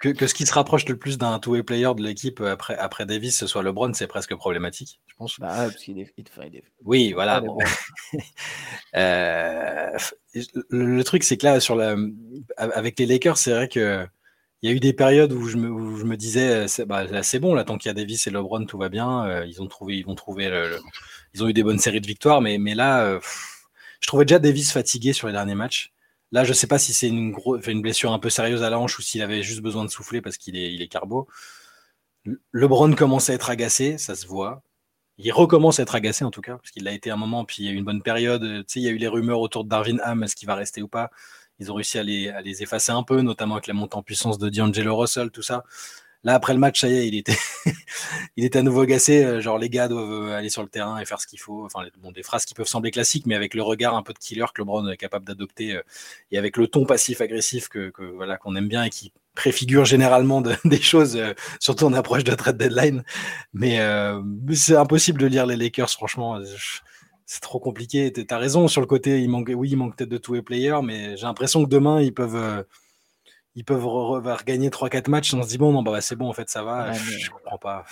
que, 0.00 0.10
que, 0.10 0.26
ce 0.28 0.34
qui 0.34 0.46
se 0.46 0.52
rapproche 0.52 0.86
le 0.86 0.96
plus 0.96 1.18
d'un 1.18 1.38
two-way 1.38 1.62
player 1.62 1.92
de 1.96 2.02
l'équipe 2.02 2.40
après, 2.40 2.76
après 2.76 3.04
Davis, 3.04 3.36
ce 3.36 3.46
soit 3.46 3.62
LeBron, 3.62 3.92
c'est 3.94 4.06
presque 4.06 4.34
problématique, 4.36 5.00
je 5.06 5.14
pense. 5.16 5.40
Bah, 5.40 5.54
parce 5.56 5.76
qu'il 5.76 5.98
est, 5.98 6.12
Oui, 6.84 7.12
voilà. 7.12 7.42
euh, 8.96 9.98
le, 10.34 10.84
le, 10.84 11.04
truc, 11.04 11.24
c'est 11.24 11.36
que 11.36 11.46
là, 11.46 11.58
sur 11.58 11.74
la, 11.74 11.96
avec 12.58 12.98
les 12.98 13.06
Lakers, 13.06 13.38
c'est 13.38 13.52
vrai 13.52 13.68
que 13.68 14.06
il 14.62 14.68
y 14.68 14.72
a 14.72 14.76
eu 14.76 14.80
des 14.80 14.92
périodes 14.92 15.32
où 15.32 15.46
je 15.46 15.56
me, 15.56 16.16
disais, 16.16 16.66
c'est 16.66 16.84
bah, 16.84 17.04
bon, 17.40 17.54
là, 17.54 17.64
tant 17.64 17.78
qu'il 17.78 17.88
y 17.88 17.90
a 17.90 17.94
Davis 17.94 18.26
et 18.26 18.30
LeBron, 18.30 18.64
tout 18.66 18.78
va 18.78 18.88
bien. 18.88 19.24
Euh, 19.26 19.46
ils 19.46 19.62
ont 19.62 19.68
trouvé, 19.68 20.02
vont 20.02 20.16
trouver, 20.16 20.46
ils 21.34 21.44
ont 21.44 21.48
eu 21.48 21.52
des 21.52 21.62
bonnes 21.62 21.78
séries 21.78 22.00
de 22.00 22.06
victoires, 22.06 22.40
mais, 22.40 22.58
là, 22.74 23.04
euh, 23.04 23.20
je 24.00 24.08
trouvais 24.08 24.24
déjà 24.24 24.38
Davis 24.40 24.72
fatigué 24.72 25.12
sur 25.12 25.28
les 25.28 25.32
derniers 25.32 25.54
matchs. 25.54 25.92
Là, 26.32 26.44
je 26.44 26.52
sais 26.52 26.66
pas 26.66 26.78
si 26.78 26.92
c'est 26.92 27.08
une, 27.08 27.32
blessure 27.82 28.12
un 28.12 28.18
peu 28.18 28.30
sérieuse 28.30 28.62
à 28.62 28.70
la 28.70 28.78
hanche 28.78 28.98
ou 28.98 29.02
s'il 29.02 29.22
avait 29.22 29.42
juste 29.42 29.60
besoin 29.60 29.84
de 29.84 29.90
souffler 29.90 30.20
parce 30.20 30.36
qu'il 30.36 30.56
est, 30.56 30.88
carbo. 30.88 31.28
LeBron 32.52 32.94
commence 32.94 33.30
à 33.30 33.34
être 33.34 33.50
agacé, 33.50 33.96
ça 33.98 34.14
se 34.14 34.26
voit. 34.26 34.62
Il 35.18 35.32
recommence 35.32 35.80
à 35.80 35.82
être 35.84 35.94
agacé 35.94 36.24
en 36.24 36.30
tout 36.30 36.42
cas, 36.42 36.56
parce 36.56 36.70
qu'il 36.70 36.86
a 36.88 36.92
été 36.92 37.10
un 37.10 37.16
moment, 37.16 37.44
puis 37.44 37.62
il 37.62 37.66
y 37.66 37.68
a 37.68 37.72
eu 37.72 37.76
une 37.76 37.84
bonne 37.84 38.02
période. 38.02 38.42
Il 38.74 38.82
y 38.82 38.88
a 38.88 38.90
eu 38.90 38.98
les 38.98 39.08
rumeurs 39.08 39.40
autour 39.40 39.64
de 39.64 39.68
Darvin 39.68 39.98
Ham, 40.02 40.22
est-ce 40.24 40.36
qu'il 40.36 40.46
va 40.46 40.54
rester 40.54 40.82
ou 40.82 40.88
pas 40.88 41.10
ils 41.58 41.72
ont 41.72 41.74
réussi 41.74 41.98
à 41.98 42.02
les, 42.02 42.62
effacer 42.62 42.92
un 42.92 43.02
peu, 43.02 43.20
notamment 43.20 43.54
avec 43.54 43.66
la 43.66 43.74
montée 43.74 43.96
en 43.96 44.02
puissance 44.02 44.38
de 44.38 44.48
D'Angelo 44.48 44.96
Russell, 44.96 45.30
tout 45.30 45.42
ça. 45.42 45.64
Là, 46.24 46.34
après 46.34 46.52
le 46.52 46.58
match, 46.58 46.80
ça 46.80 46.88
y 46.88 46.94
est, 46.94 47.06
il 47.06 47.14
était, 47.16 47.36
à 48.58 48.62
nouveau 48.62 48.80
agacé. 48.80 49.24
Euh, 49.24 49.40
genre, 49.40 49.56
les 49.56 49.70
gars 49.70 49.86
doivent 49.86 50.30
euh, 50.30 50.36
aller 50.36 50.50
sur 50.50 50.62
le 50.62 50.68
terrain 50.68 50.98
et 50.98 51.04
faire 51.04 51.20
ce 51.20 51.28
qu'il 51.28 51.38
faut. 51.38 51.64
Enfin, 51.64 51.86
bon, 52.00 52.10
des 52.10 52.24
phrases 52.24 52.44
qui 52.44 52.54
peuvent 52.54 52.66
sembler 52.66 52.90
classiques, 52.90 53.26
mais 53.26 53.36
avec 53.36 53.54
le 53.54 53.62
regard 53.62 53.94
un 53.94 54.02
peu 54.02 54.12
de 54.12 54.18
killer 54.18 54.46
que 54.52 54.60
LeBron 54.60 54.88
est 54.88 54.96
capable 54.96 55.24
d'adopter 55.24 55.76
euh, 55.76 55.82
et 56.32 56.38
avec 56.38 56.56
le 56.56 56.66
ton 56.66 56.86
passif-agressif 56.86 57.68
que, 57.68 57.92
voilà, 58.16 58.36
qu'on 58.36 58.56
aime 58.56 58.68
bien 58.68 58.82
et 58.82 58.90
qui 58.90 59.12
préfigure 59.36 59.84
généralement 59.84 60.42
des 60.64 60.80
choses, 60.82 61.20
surtout 61.60 61.84
en 61.84 61.92
approche 61.92 62.24
de 62.24 62.34
trade 62.34 62.56
deadline. 62.56 63.04
Mais 63.52 63.78
c'est 64.54 64.76
impossible 64.76 65.20
de 65.20 65.26
lire 65.26 65.46
les 65.46 65.56
Lakers, 65.56 65.90
franchement 65.90 66.40
c'est 67.28 67.42
trop 67.42 67.60
compliqué. 67.60 68.10
Tu 68.10 68.24
as 68.30 68.38
raison 68.38 68.68
sur 68.68 68.80
le 68.80 68.86
côté, 68.86 69.20
il 69.20 69.28
manque, 69.28 69.52
oui, 69.54 69.68
il 69.68 69.76
manque 69.76 69.94
peut-être 69.96 70.08
de 70.08 70.16
tous 70.16 70.32
les 70.32 70.40
players, 70.40 70.80
mais 70.82 71.14
j'ai 71.18 71.26
l'impression 71.26 71.62
que 71.62 71.68
demain, 71.68 72.00
ils 72.00 72.14
peuvent, 72.14 72.34
euh, 72.34 72.62
ils 73.54 73.66
peuvent 73.66 73.86
regagner 73.86 74.70
3-4 74.70 75.10
matchs. 75.10 75.34
On 75.34 75.42
se 75.42 75.48
dit, 75.48 75.58
bon, 75.58 75.70
non, 75.70 75.82
bah, 75.82 76.00
c'est 76.00 76.16
bon, 76.16 76.30
en 76.30 76.32
fait, 76.32 76.48
ça 76.48 76.62
va. 76.62 76.90
Je 76.94 77.28
comprends 77.28 77.58
pas. 77.58 77.84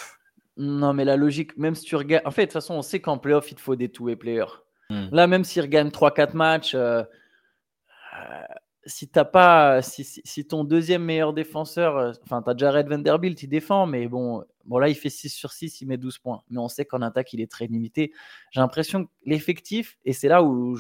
Non, 0.57 0.95
mais 0.95 1.05
la 1.05 1.17
logique, 1.19 1.55
même 1.59 1.75
si 1.75 1.85
tu 1.85 1.97
regardes. 1.97 2.27
En 2.27 2.31
fait, 2.31 2.43
de 2.43 2.47
toute 2.47 2.55
façon, 2.55 2.77
on 2.77 2.83
sait 2.83 3.01
qu'en 3.01 3.19
playoff, 3.19 3.53
il 3.53 3.57
te 3.57 3.61
faut 3.61 3.77
des 3.77 3.91
two-way 3.91 4.17
players. 4.17 4.63
Hmm. 4.89 5.09
Là, 5.13 5.27
même 5.27 5.45
s'ils 5.45 5.61
regagnent 5.61 5.91
3-4 5.91 6.35
matchs, 6.35 6.75
euh, 6.75 7.03
euh, 7.03 8.43
si 8.87 9.09
t'as 9.09 9.25
pas, 9.25 9.83
si, 9.83 10.47
ton 10.47 10.65
deuxième 10.65 11.03
meilleur 11.05 11.33
défenseur, 11.33 11.97
euh, 11.97 12.13
enfin, 12.23 12.43
tu 12.43 12.51
as 12.51 12.57
Jared 12.57 12.89
Vanderbilt, 12.89 13.43
il 13.43 13.49
défend, 13.49 13.87
mais 13.87 14.07
bon, 14.09 14.45
bon, 14.65 14.79
là, 14.79 14.89
il 14.89 14.95
fait 14.95 15.11
6 15.11 15.31
sur 15.31 15.53
6, 15.53 15.81
il 15.81 15.89
met 15.89 15.97
12 15.97 16.19
points. 16.19 16.43
Mais 16.49 16.59
on 16.59 16.69
sait 16.69 16.85
qu'en 16.85 17.03
attaque, 17.03 17.33
il 17.33 17.41
est 17.41 17.51
très 17.51 17.67
limité. 17.67 18.13
J'ai 18.53 18.61
l'impression 18.61 19.05
que 19.05 19.11
l'effectif, 19.25 19.99
et 20.05 20.13
c'est 20.13 20.29
là 20.29 20.43
où 20.43 20.77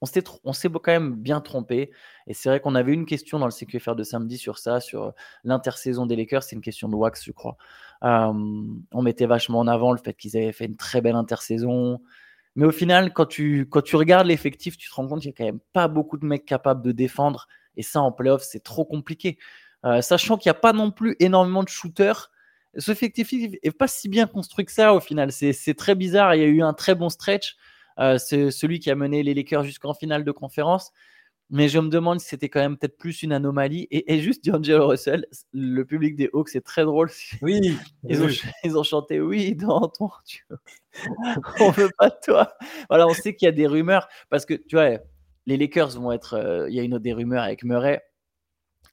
on 0.00 0.06
s'est, 0.06 0.24
on 0.44 0.52
s'est 0.52 0.68
quand 0.68 0.92
même 0.92 1.14
bien 1.14 1.40
trompé. 1.40 1.90
Et 2.26 2.34
c'est 2.34 2.48
vrai 2.48 2.60
qu'on 2.60 2.74
avait 2.74 2.92
une 2.92 3.06
question 3.06 3.38
dans 3.38 3.46
le 3.46 3.52
CQFR 3.52 3.94
de 3.94 4.02
samedi 4.02 4.38
sur 4.38 4.58
ça, 4.58 4.80
sur 4.80 5.14
l'intersaison 5.44 6.06
des 6.06 6.16
Lakers. 6.16 6.42
C'est 6.42 6.56
une 6.56 6.62
question 6.62 6.88
de 6.88 6.96
Wax, 6.96 7.24
je 7.24 7.32
crois. 7.32 7.56
Euh, 8.02 8.32
on 8.92 9.02
mettait 9.02 9.26
vachement 9.26 9.60
en 9.60 9.68
avant 9.68 9.92
le 9.92 9.98
fait 9.98 10.14
qu'ils 10.14 10.36
avaient 10.36 10.52
fait 10.52 10.66
une 10.66 10.76
très 10.76 11.00
belle 11.00 11.16
intersaison. 11.16 12.00
Mais 12.56 12.64
au 12.64 12.72
final, 12.72 13.12
quand 13.12 13.26
tu, 13.26 13.68
regardes 13.92 14.26
l'effectif, 14.26 14.78
tu 14.78 14.88
te 14.88 14.94
rends 14.94 15.06
compte 15.06 15.20
qu'il 15.20 15.28
n'y 15.28 15.34
a 15.34 15.36
quand 15.36 15.44
même 15.44 15.60
pas 15.74 15.88
beaucoup 15.88 16.16
de 16.16 16.24
mecs 16.24 16.46
capables 16.46 16.82
de 16.82 16.90
défendre. 16.90 17.46
Et 17.76 17.82
ça, 17.82 18.00
en 18.00 18.10
playoff, 18.10 18.42
c'est 18.42 18.62
trop 18.62 18.86
compliqué. 18.86 19.38
Euh, 19.84 20.00
sachant 20.00 20.38
qu'il 20.38 20.48
n'y 20.48 20.56
a 20.56 20.60
pas 20.60 20.72
non 20.72 20.90
plus 20.90 21.16
énormément 21.20 21.62
de 21.62 21.68
shooters. 21.68 22.32
Ce 22.78 22.90
effectif 22.90 23.30
n'est 23.32 23.70
pas 23.70 23.88
si 23.88 24.08
bien 24.08 24.26
construit 24.26 24.64
que 24.64 24.72
ça 24.72 24.94
au 24.94 25.00
final. 25.00 25.32
C'est 25.32 25.74
très 25.74 25.94
bizarre. 25.94 26.34
Il 26.34 26.40
y 26.40 26.44
a 26.44 26.48
eu 26.48 26.62
un 26.62 26.72
très 26.72 26.94
bon 26.94 27.10
stretch. 27.10 27.56
Euh, 27.98 28.16
c'est 28.18 28.50
celui 28.50 28.80
qui 28.80 28.90
a 28.90 28.94
mené 28.94 29.22
les 29.22 29.34
Lakers 29.34 29.64
jusqu'en 29.64 29.94
finale 29.94 30.24
de 30.24 30.32
conférence. 30.32 30.92
Mais 31.48 31.68
je 31.68 31.78
me 31.78 31.88
demande 31.88 32.18
si 32.20 32.28
c'était 32.28 32.48
quand 32.48 32.60
même 32.60 32.76
peut-être 32.76 32.96
plus 32.96 33.22
une 33.22 33.32
anomalie. 33.32 33.86
Et, 33.90 34.20
juste 34.20 34.44
D'Angelo 34.44 34.88
Russell, 34.88 35.26
le 35.52 35.84
public 35.84 36.16
des 36.16 36.28
Hawks, 36.32 36.48
c'est 36.48 36.64
très 36.64 36.84
drôle. 36.84 37.10
Oui, 37.42 37.76
ils, 38.08 38.22
Ont, 38.22 38.28
ils 38.64 38.76
ont 38.76 38.82
chanté 38.82 39.20
Oui, 39.20 39.54
dans 39.54 39.88
ton. 39.88 40.10
on 41.60 41.70
veut 41.70 41.90
pas 41.98 42.10
de 42.10 42.16
toi. 42.24 42.54
Voilà, 42.88 43.06
on 43.06 43.14
sait 43.14 43.34
qu'il 43.34 43.46
y 43.46 43.48
a 43.48 43.52
des 43.52 43.66
rumeurs 43.66 44.08
parce 44.28 44.44
que 44.44 44.54
tu 44.54 44.76
vois, 44.76 44.98
les 45.46 45.56
Lakers 45.56 45.90
vont 46.00 46.12
être. 46.12 46.34
Euh, 46.34 46.68
il 46.68 46.74
y 46.74 46.80
a 46.80 46.82
une 46.82 46.94
autre 46.94 47.04
des 47.04 47.12
rumeurs 47.12 47.44
avec 47.44 47.62
Murray. 47.62 48.02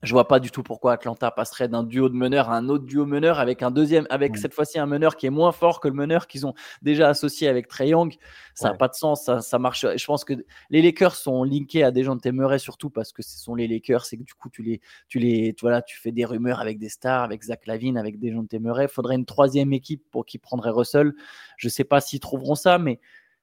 Je 0.03 0.11
vois 0.11 0.27
pas 0.27 0.41
du 0.41 0.51
tout 0.51 0.63
pourquoi 0.63 0.93
Atlanta 0.93 1.31
passerait 1.31 1.69
d'un 1.69 1.83
duo 1.83 2.09
de 2.09 2.13
meneurs 2.13 2.49
à 2.49 2.57
un 2.57 2.67
autre 2.67 2.83
duo 2.83 3.05
meneur 3.05 3.39
avec 3.39 3.63
un 3.63 3.71
deuxième, 3.71 4.05
avec 4.09 4.35
cette 4.35 4.53
fois-ci 4.53 4.77
un 4.77 4.85
meneur 4.85 5.15
qui 5.15 5.25
est 5.25 5.29
moins 5.29 5.53
fort 5.53 5.79
que 5.79 5.87
le 5.87 5.93
meneur 5.93 6.27
qu'ils 6.27 6.45
ont 6.45 6.53
déjà 6.81 7.07
associé 7.07 7.47
avec 7.47 7.69
Trey 7.69 7.87
Young. 7.87 8.13
Ça 8.53 8.71
n'a 8.71 8.75
pas 8.75 8.89
de 8.89 8.95
sens, 8.95 9.23
ça, 9.23 9.39
ça, 9.39 9.59
marche. 9.59 9.85
Je 9.95 10.05
pense 10.05 10.25
que 10.25 10.33
les 10.69 10.81
Lakers 10.81 11.15
sont 11.15 11.45
linkés 11.45 11.83
à 11.83 11.91
des 11.91 12.03
gens 12.03 12.17
de 12.17 12.31
Murray 12.31 12.59
surtout 12.59 12.89
parce 12.89 13.13
que 13.13 13.23
ce 13.23 13.39
sont 13.39 13.55
les 13.55 13.65
Lakers 13.65 14.03
et 14.11 14.17
que 14.17 14.23
du 14.23 14.33
coup 14.33 14.49
tu 14.49 14.61
les, 14.61 14.81
tu 15.07 15.19
les, 15.19 15.53
tu, 15.53 15.61
voilà, 15.61 15.81
tu 15.81 15.97
fais 15.97 16.11
des 16.11 16.25
rumeurs 16.25 16.59
avec 16.59 16.79
des 16.79 16.89
stars, 16.89 17.23
avec 17.23 17.41
Zach 17.41 17.65
Lavine, 17.65 17.97
avec 17.97 18.19
des 18.19 18.31
gens 18.33 18.43
de. 18.43 18.47
Il 18.51 18.87
faudrait 18.89 19.15
une 19.15 19.25
troisième 19.25 19.71
équipe 19.71 20.03
pour 20.11 20.25
qui 20.25 20.37
prendrait 20.37 20.71
Russell. 20.71 21.13
Je 21.55 21.69
sais 21.69 21.85
pas 21.85 22.01
s'ils 22.01 22.19
trouveront 22.19 22.55
ça, 22.55 22.77
mais 22.77 22.99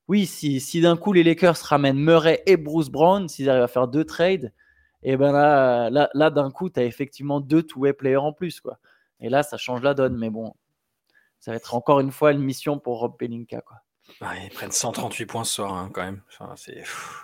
oui, 0.08 0.26
si, 0.26 0.60
si 0.60 0.82
d'un 0.82 0.98
coup 0.98 1.14
les 1.14 1.22
Lakers 1.22 1.56
ramènent 1.56 1.98
Murray 1.98 2.42
et 2.44 2.58
Bruce 2.58 2.90
Brown, 2.90 3.28
s'ils 3.28 3.48
arrivent 3.48 3.62
à 3.62 3.68
faire 3.68 3.88
deux 3.88 4.04
trades 4.04 4.52
et 5.02 5.16
ben 5.16 5.32
là, 5.32 5.90
là, 5.90 6.10
là 6.14 6.30
d'un 6.30 6.50
coup, 6.50 6.68
tu 6.70 6.80
as 6.80 6.84
effectivement 6.84 7.40
deux 7.40 7.62
two-way 7.62 7.92
players 7.92 8.16
en 8.16 8.32
plus. 8.32 8.60
Quoi. 8.60 8.78
Et 9.20 9.28
là, 9.28 9.42
ça 9.42 9.56
change 9.56 9.82
la 9.82 9.94
donne. 9.94 10.16
Mais 10.16 10.30
bon, 10.30 10.54
ça 11.38 11.52
va 11.52 11.56
être 11.56 11.74
encore 11.74 12.00
une 12.00 12.12
fois 12.12 12.32
une 12.32 12.42
mission 12.42 12.78
pour 12.78 12.98
Rob 12.98 13.16
Pelinka. 13.18 13.62
Quoi. 13.62 13.78
ils 14.42 14.50
prennent 14.50 14.72
138 14.72 15.26
points 15.26 15.44
ce 15.44 15.54
soir, 15.54 15.74
hein, 15.74 15.90
quand 15.92 16.02
même. 16.02 16.22
Enfin, 16.28 16.54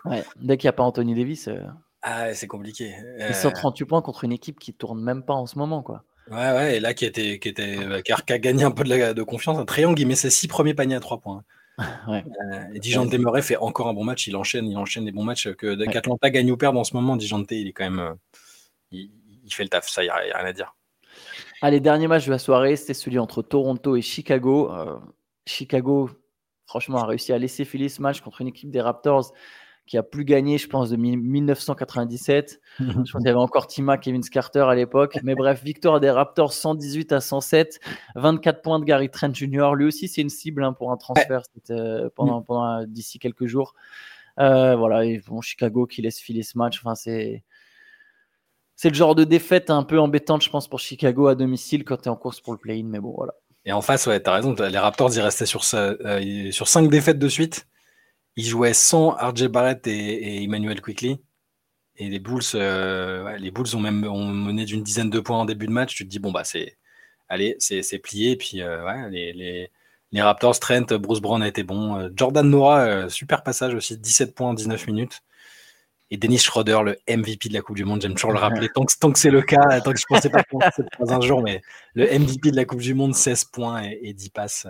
ouais, 0.07 0.25
dès 0.37 0.57
qu'il 0.57 0.67
n'y 0.67 0.71
a 0.71 0.73
pas 0.73 0.85
Anthony 0.85 1.15
Davis. 1.15 1.49
Euh, 1.49 1.61
ah, 2.03 2.33
c'est 2.35 2.47
compliqué. 2.47 2.95
Euh... 3.21 3.33
138 3.33 3.85
points 3.85 4.03
contre 4.03 4.25
une 4.25 4.33
équipe 4.33 4.59
qui 4.59 4.73
tourne 4.73 5.03
même 5.03 5.23
pas 5.23 5.35
en 5.35 5.47
ce 5.47 5.59
moment. 5.59 5.83
quoi. 5.83 6.05
Ouais, 6.31 6.37
ouais, 6.37 6.77
et 6.77 6.81
là, 6.81 6.95
qui, 6.95 7.05
était, 7.05 7.39
qui, 7.39 7.49
était, 7.49 7.77
euh, 7.79 8.01
qui, 8.01 8.13
a, 8.13 8.39
gagné 8.39 8.65
un 8.65 8.71
peu 8.71 8.85
de, 8.85 9.13
de 9.13 9.23
confiance. 9.23 9.59
Un 9.59 9.65
triangle, 9.65 10.01
il 10.01 10.07
met 10.07 10.17
ses 10.17 10.31
six 10.31 10.49
premiers 10.49 10.75
paniers 10.75 10.97
à 10.97 11.01
3 11.01 11.21
points. 11.21 11.45
Ouais. 12.09 12.25
Euh, 12.53 12.79
Dijon 12.79 13.09
fait 13.43 13.57
encore 13.57 13.89
un 13.89 13.95
bon 13.95 14.05
match. 14.05 14.27
Il 14.27 14.37
enchaîne, 14.37 14.67
il 14.67 14.77
enchaîne 14.77 15.05
des 15.05 15.13
bons 15.13 15.25
matchs. 15.25 15.53
Que 15.53 15.77
ouais. 15.77 15.87
qu'Atlanta 15.87 16.31
gagne 16.31 16.51
ou 16.51 16.57
perd 16.57 16.77
en 16.77 16.85
ce 16.85 16.95
moment, 16.95 17.17
Dijon 17.17 17.45
il 17.51 17.69
est 17.69 17.73
quand 17.73 17.85
même, 17.85 17.99
euh, 17.99 18.15
il, 18.91 19.11
il, 19.45 19.53
fait 19.53 19.63
le 19.63 19.69
taf. 19.69 19.89
Ça, 19.89 20.03
il 20.03 20.07
n'y 20.07 20.11
a, 20.11 20.15
a, 20.15 20.39
rien 20.39 20.47
à 20.47 20.53
dire. 20.53 20.75
Allez, 21.63 21.81
dernier 21.81 22.07
match 22.07 22.27
de 22.27 22.31
la 22.31 22.39
soirée, 22.39 22.77
c'était 22.77 22.95
celui 22.95 23.19
entre 23.19 23.43
Toronto 23.43 23.97
et 23.97 24.03
Chicago. 24.03 24.73
Euh, 24.73 24.99
Chicago, 25.47 26.11
franchement, 26.67 26.99
a 26.99 27.07
réussi 27.07 27.33
à 27.33 27.39
laisser 27.39 27.65
filer 27.65 27.89
ce 27.89 28.03
match 28.03 28.21
contre 28.21 28.41
une 28.41 28.49
équipe 28.49 28.71
des 28.71 28.81
Raptors 28.81 29.33
qui 29.87 29.97
a 29.97 30.03
plus 30.03 30.25
gagné, 30.25 30.59
je 30.59 30.69
pense, 30.69 30.91
de 30.91 30.97
1997. 30.97 32.61
je 32.79 32.85
pense 32.85 33.07
qu'il 33.13 33.21
y 33.23 33.29
avait 33.29 33.39
encore 33.39 33.67
Tima, 33.67 33.97
Kevin 33.99 34.23
Carter 34.23 34.67
à 34.69 34.75
l'époque. 34.75 35.19
Mais 35.23 35.35
bref, 35.35 35.63
victoire 35.63 36.01
des 36.01 36.11
Raptors 36.11 36.53
118 36.53 37.13
à 37.13 37.21
107. 37.21 37.81
24 38.17 38.63
points 38.63 38.79
de 38.81 38.85
Gary 38.85 39.09
Trent 39.11 39.33
Jr. 39.33 39.75
Lui 39.75 39.87
aussi, 39.87 40.09
c'est 40.09 40.23
une 40.23 40.29
cible 40.29 40.65
hein, 40.65 40.73
pour 40.73 40.91
un 40.91 40.97
transfert 40.97 41.43
euh, 41.71 42.11
pendant, 42.15 42.43
pendant 42.43 42.85
d'ici 42.85 43.19
quelques 43.19 43.47
jours. 43.47 43.75
Euh, 44.39 44.77
voilà, 44.77 45.05
et 45.05 45.23
bon, 45.27 45.41
Chicago 45.41 45.87
qui 45.87 46.03
laisse 46.03 46.19
filer 46.19 46.43
ce 46.43 46.59
match. 46.59 46.81
Enfin, 46.83 46.95
c'est. 46.95 47.45
C'est 48.79 48.91
le 48.91 48.95
genre 48.95 49.15
de 49.15 49.25
défaite 49.25 49.71
un 49.71 49.85
peu 49.85 49.99
embêtante, 49.99 50.45
je 50.45 50.51
pense, 50.51 50.69
pour 50.69 50.81
Chicago 50.81 51.29
à 51.29 51.35
domicile 51.35 51.83
quand 51.83 51.97
tu 51.97 52.05
es 52.05 52.09
en 52.09 52.17
course 52.17 52.43
pour 52.43 52.53
le 52.53 52.59
play-in. 52.59 52.85
Mais 52.85 53.01
bon, 53.01 53.15
voilà. 53.17 53.33
Et 53.65 53.73
en 53.73 53.81
face, 53.81 54.07
ouais, 54.07 54.23
tu 54.23 54.29
as 54.29 54.35
raison. 54.35 54.55
Les 54.55 54.79
Raptors, 54.79 55.17
ils 55.17 55.23
restaient 55.23 55.47
sur, 55.47 55.63
euh, 55.73 56.51
sur 56.51 56.69
5 56.69 56.91
défaites 56.91 57.19
de 57.19 57.29
suite 57.29 57.67
il 58.37 58.45
jouait 58.45 58.75
sans 58.75 59.11
RJ 59.11 59.49
Barrett 59.49 59.87
et, 59.87 60.45
Emmanuel 60.45 60.81
Quickly. 60.81 61.21
Et 61.97 62.11
les 62.11 62.19
Bulls, 62.19 62.43
euh, 62.55 63.37
les 63.39 63.51
Bulls 63.51 63.75
ont 63.75 63.81
même 63.81 64.05
ont 64.05 64.27
mené 64.27 64.67
d'une 64.67 64.83
dizaine 64.83 65.09
de 65.09 65.21
points 65.21 65.39
en 65.39 65.47
début 65.47 65.67
de 65.67 65.73
match. 65.73 65.95
Tu 65.95 66.05
te 66.05 66.11
dis, 66.11 66.19
bon, 66.19 66.31
bah, 66.31 66.45
c'est, 66.45 66.77
allez, 67.29 67.57
c'est, 67.59 67.83
c'est 67.83 67.99
plié. 67.99 68.33
Et 68.33 68.37
puis, 68.37 68.61
euh, 68.61 69.09
les, 69.09 69.33
les, 69.33 69.71
les, 70.13 70.23
Raptors, 70.23 70.61
Trent, 70.61 70.99
Bruce 71.01 71.21
Brown 71.21 71.43
a 71.43 71.49
été 71.49 71.63
bon. 71.63 71.97
Euh, 71.97 72.11
Jordan 72.15 72.49
Nora, 72.49 73.09
super 73.09 73.43
passage 73.43 73.75
aussi, 73.75 73.97
17 73.97 74.35
points 74.35 74.51
en 74.51 74.55
19 74.55 74.87
minutes. 74.89 75.23
Et 76.11 76.19
Dennis 76.19 76.39
Schroeder, 76.39 76.81
le 76.85 76.99
MVP 77.09 77.49
de 77.49 77.55
la 77.55 77.63
Coupe 77.63 77.77
du 77.77 77.85
Monde, 77.85 78.03
j'aime 78.03 78.15
toujours 78.15 78.33
le 78.33 78.39
rappeler. 78.39 78.69
Tant 78.75 78.85
que, 78.85 78.93
tant 79.01 79.11
que 79.11 79.19
c'est 79.19 79.31
le 79.31 79.43
cas, 79.43 79.81
tant 79.81 79.93
que 79.93 79.99
je 79.99 80.05
pensais 80.07 80.31
pas 80.31 80.43
que 80.43 80.57
c'était 80.77 81.13
un 81.13 81.21
jour, 81.21 81.43
mais 81.43 81.63
le 81.95 82.07
MVP 82.07 82.53
de 82.53 82.57
la 82.57 82.65
Coupe 82.65 82.81
du 82.81 82.95
Monde, 82.95 83.15
16 83.15 83.47
points 83.47 83.83
et, 83.83 83.99
et 84.03 84.13
10 84.13 84.31
passes 84.31 84.67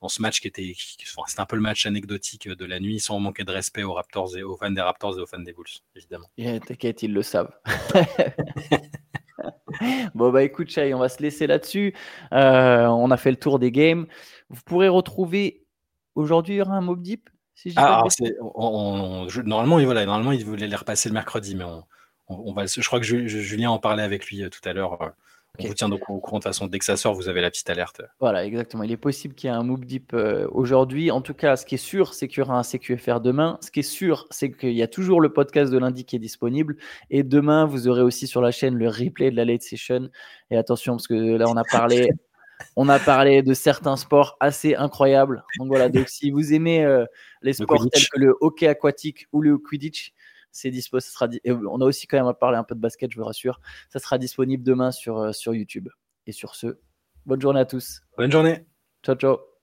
dans 0.00 0.08
ce 0.08 0.22
match 0.22 0.40
qui 0.40 0.48
était, 0.48 0.74
c'était 0.76 1.40
un 1.40 1.46
peu 1.46 1.56
le 1.56 1.62
match 1.62 1.86
anecdotique 1.86 2.48
de 2.48 2.64
la 2.64 2.78
nuit, 2.78 3.00
sans 3.00 3.18
manquer 3.18 3.44
de 3.44 3.50
respect 3.50 3.82
aux 3.82 3.94
Raptors 3.94 4.36
et 4.36 4.42
aux 4.42 4.56
fans 4.56 4.70
des 4.70 4.80
Raptors 4.80 5.18
et 5.18 5.22
aux 5.22 5.26
fans 5.26 5.40
des 5.40 5.52
Bulls, 5.52 5.66
évidemment. 5.96 6.28
T'inquiète, 6.36 7.02
ils 7.02 7.12
le 7.12 7.22
savent. 7.22 7.52
bon 10.14 10.30
bah 10.30 10.42
écoute 10.42 10.70
Chai, 10.70 10.94
on 10.94 10.98
va 10.98 11.08
se 11.08 11.22
laisser 11.22 11.46
là-dessus. 11.46 11.94
Euh, 12.32 12.86
on 12.86 13.10
a 13.10 13.16
fait 13.16 13.30
le 13.30 13.36
tour 13.36 13.58
des 13.58 13.72
games. 13.72 14.06
Vous 14.50 14.62
pourrez 14.64 14.88
retrouver 14.88 15.66
aujourd'hui 16.14 16.54
il 16.54 16.58
y 16.58 16.62
aura 16.62 16.74
un 16.74 16.80
mob 16.80 17.02
deep. 17.02 17.28
Si 17.54 17.72
ah, 17.74 18.04
on, 18.40 18.52
on, 18.54 19.28
je, 19.28 19.42
normalement, 19.42 19.82
voilà, 19.82 20.06
normalement, 20.06 20.30
il 20.30 20.44
voulait 20.44 20.68
les 20.68 20.76
repasser 20.76 21.08
le 21.08 21.14
mercredi, 21.14 21.56
mais 21.56 21.64
on, 21.64 21.82
on 22.28 22.52
va, 22.52 22.66
je 22.66 22.86
crois 22.86 23.00
que 23.00 23.04
Julien 23.04 23.70
en 23.70 23.80
parlait 23.80 24.04
avec 24.04 24.26
lui 24.26 24.44
euh, 24.44 24.48
tout 24.48 24.66
à 24.68 24.72
l'heure. 24.72 25.12
On 25.60 25.66
vous 25.66 25.74
tient 25.74 25.88
donc 25.88 26.08
au 26.08 26.20
courant 26.20 26.38
de 26.38 26.42
toute 26.44 26.52
façon. 26.52 26.66
Dès 26.66 26.78
que 26.78 26.84
ça 26.84 26.96
sort, 26.96 27.14
vous 27.14 27.28
avez 27.28 27.40
la 27.40 27.50
petite 27.50 27.68
alerte. 27.68 28.02
Voilà, 28.20 28.44
exactement. 28.44 28.84
Il 28.84 28.92
est 28.92 28.96
possible 28.96 29.34
qu'il 29.34 29.50
y 29.50 29.52
ait 29.52 29.56
un 29.56 29.64
Moop 29.64 29.84
Deep 29.84 30.12
euh, 30.14 30.46
aujourd'hui. 30.52 31.10
En 31.10 31.20
tout 31.20 31.34
cas, 31.34 31.56
ce 31.56 31.66
qui 31.66 31.74
est 31.74 31.78
sûr, 31.78 32.14
c'est 32.14 32.28
qu'il 32.28 32.38
y 32.38 32.42
aura 32.42 32.58
un 32.58 32.62
CQFR 32.62 33.20
demain. 33.20 33.58
Ce 33.60 33.70
qui 33.70 33.80
est 33.80 33.82
sûr, 33.82 34.26
c'est 34.30 34.52
qu'il 34.52 34.72
y 34.72 34.82
a 34.82 34.88
toujours 34.88 35.20
le 35.20 35.32
podcast 35.32 35.72
de 35.72 35.78
lundi 35.78 36.04
qui 36.04 36.14
est 36.14 36.20
disponible. 36.20 36.76
Et 37.10 37.24
demain, 37.24 37.66
vous 37.66 37.88
aurez 37.88 38.02
aussi 38.02 38.26
sur 38.26 38.40
la 38.40 38.52
chaîne 38.52 38.76
le 38.76 38.88
replay 38.88 39.30
de 39.30 39.36
la 39.36 39.44
late 39.44 39.62
session. 39.62 40.10
Et 40.50 40.56
attention, 40.56 40.94
parce 40.94 41.08
que 41.08 41.14
là, 41.14 41.46
on 41.48 41.56
a 41.56 41.64
parlé. 41.64 42.08
On 42.74 42.88
a 42.88 42.98
parlé 42.98 43.42
de 43.42 43.54
certains 43.54 43.96
sports 43.96 44.36
assez 44.40 44.74
incroyables. 44.74 45.44
Donc 45.58 45.68
voilà, 45.68 45.88
donc 45.88 46.08
si 46.08 46.32
vous 46.32 46.52
aimez 46.52 46.84
euh, 46.84 47.04
les 47.40 47.52
sports 47.52 47.88
tels 47.88 48.08
que 48.08 48.18
le 48.18 48.34
hockey 48.40 48.66
aquatique 48.66 49.28
ou 49.32 49.42
le 49.42 49.58
Quidditch, 49.58 50.12
c'est 50.52 50.70
dispo. 50.70 51.00
Ça 51.00 51.10
sera 51.10 51.28
on 51.46 51.80
a 51.80 51.84
aussi 51.84 52.06
quand 52.06 52.16
même 52.16 52.26
à 52.26 52.34
parler 52.34 52.58
un 52.58 52.64
peu 52.64 52.74
de 52.74 52.80
basket, 52.80 53.10
je 53.12 53.18
vous 53.18 53.24
rassure. 53.24 53.60
Ça 53.90 53.98
sera 53.98 54.18
disponible 54.18 54.62
demain 54.62 54.90
sur, 54.90 55.18
euh, 55.18 55.32
sur 55.32 55.54
YouTube. 55.54 55.88
Et 56.26 56.32
sur 56.32 56.54
ce, 56.54 56.78
bonne 57.24 57.40
journée 57.40 57.60
à 57.60 57.64
tous. 57.64 58.02
Bonne 58.16 58.32
journée. 58.32 58.66
Ciao, 59.02 59.16
ciao. 59.16 59.57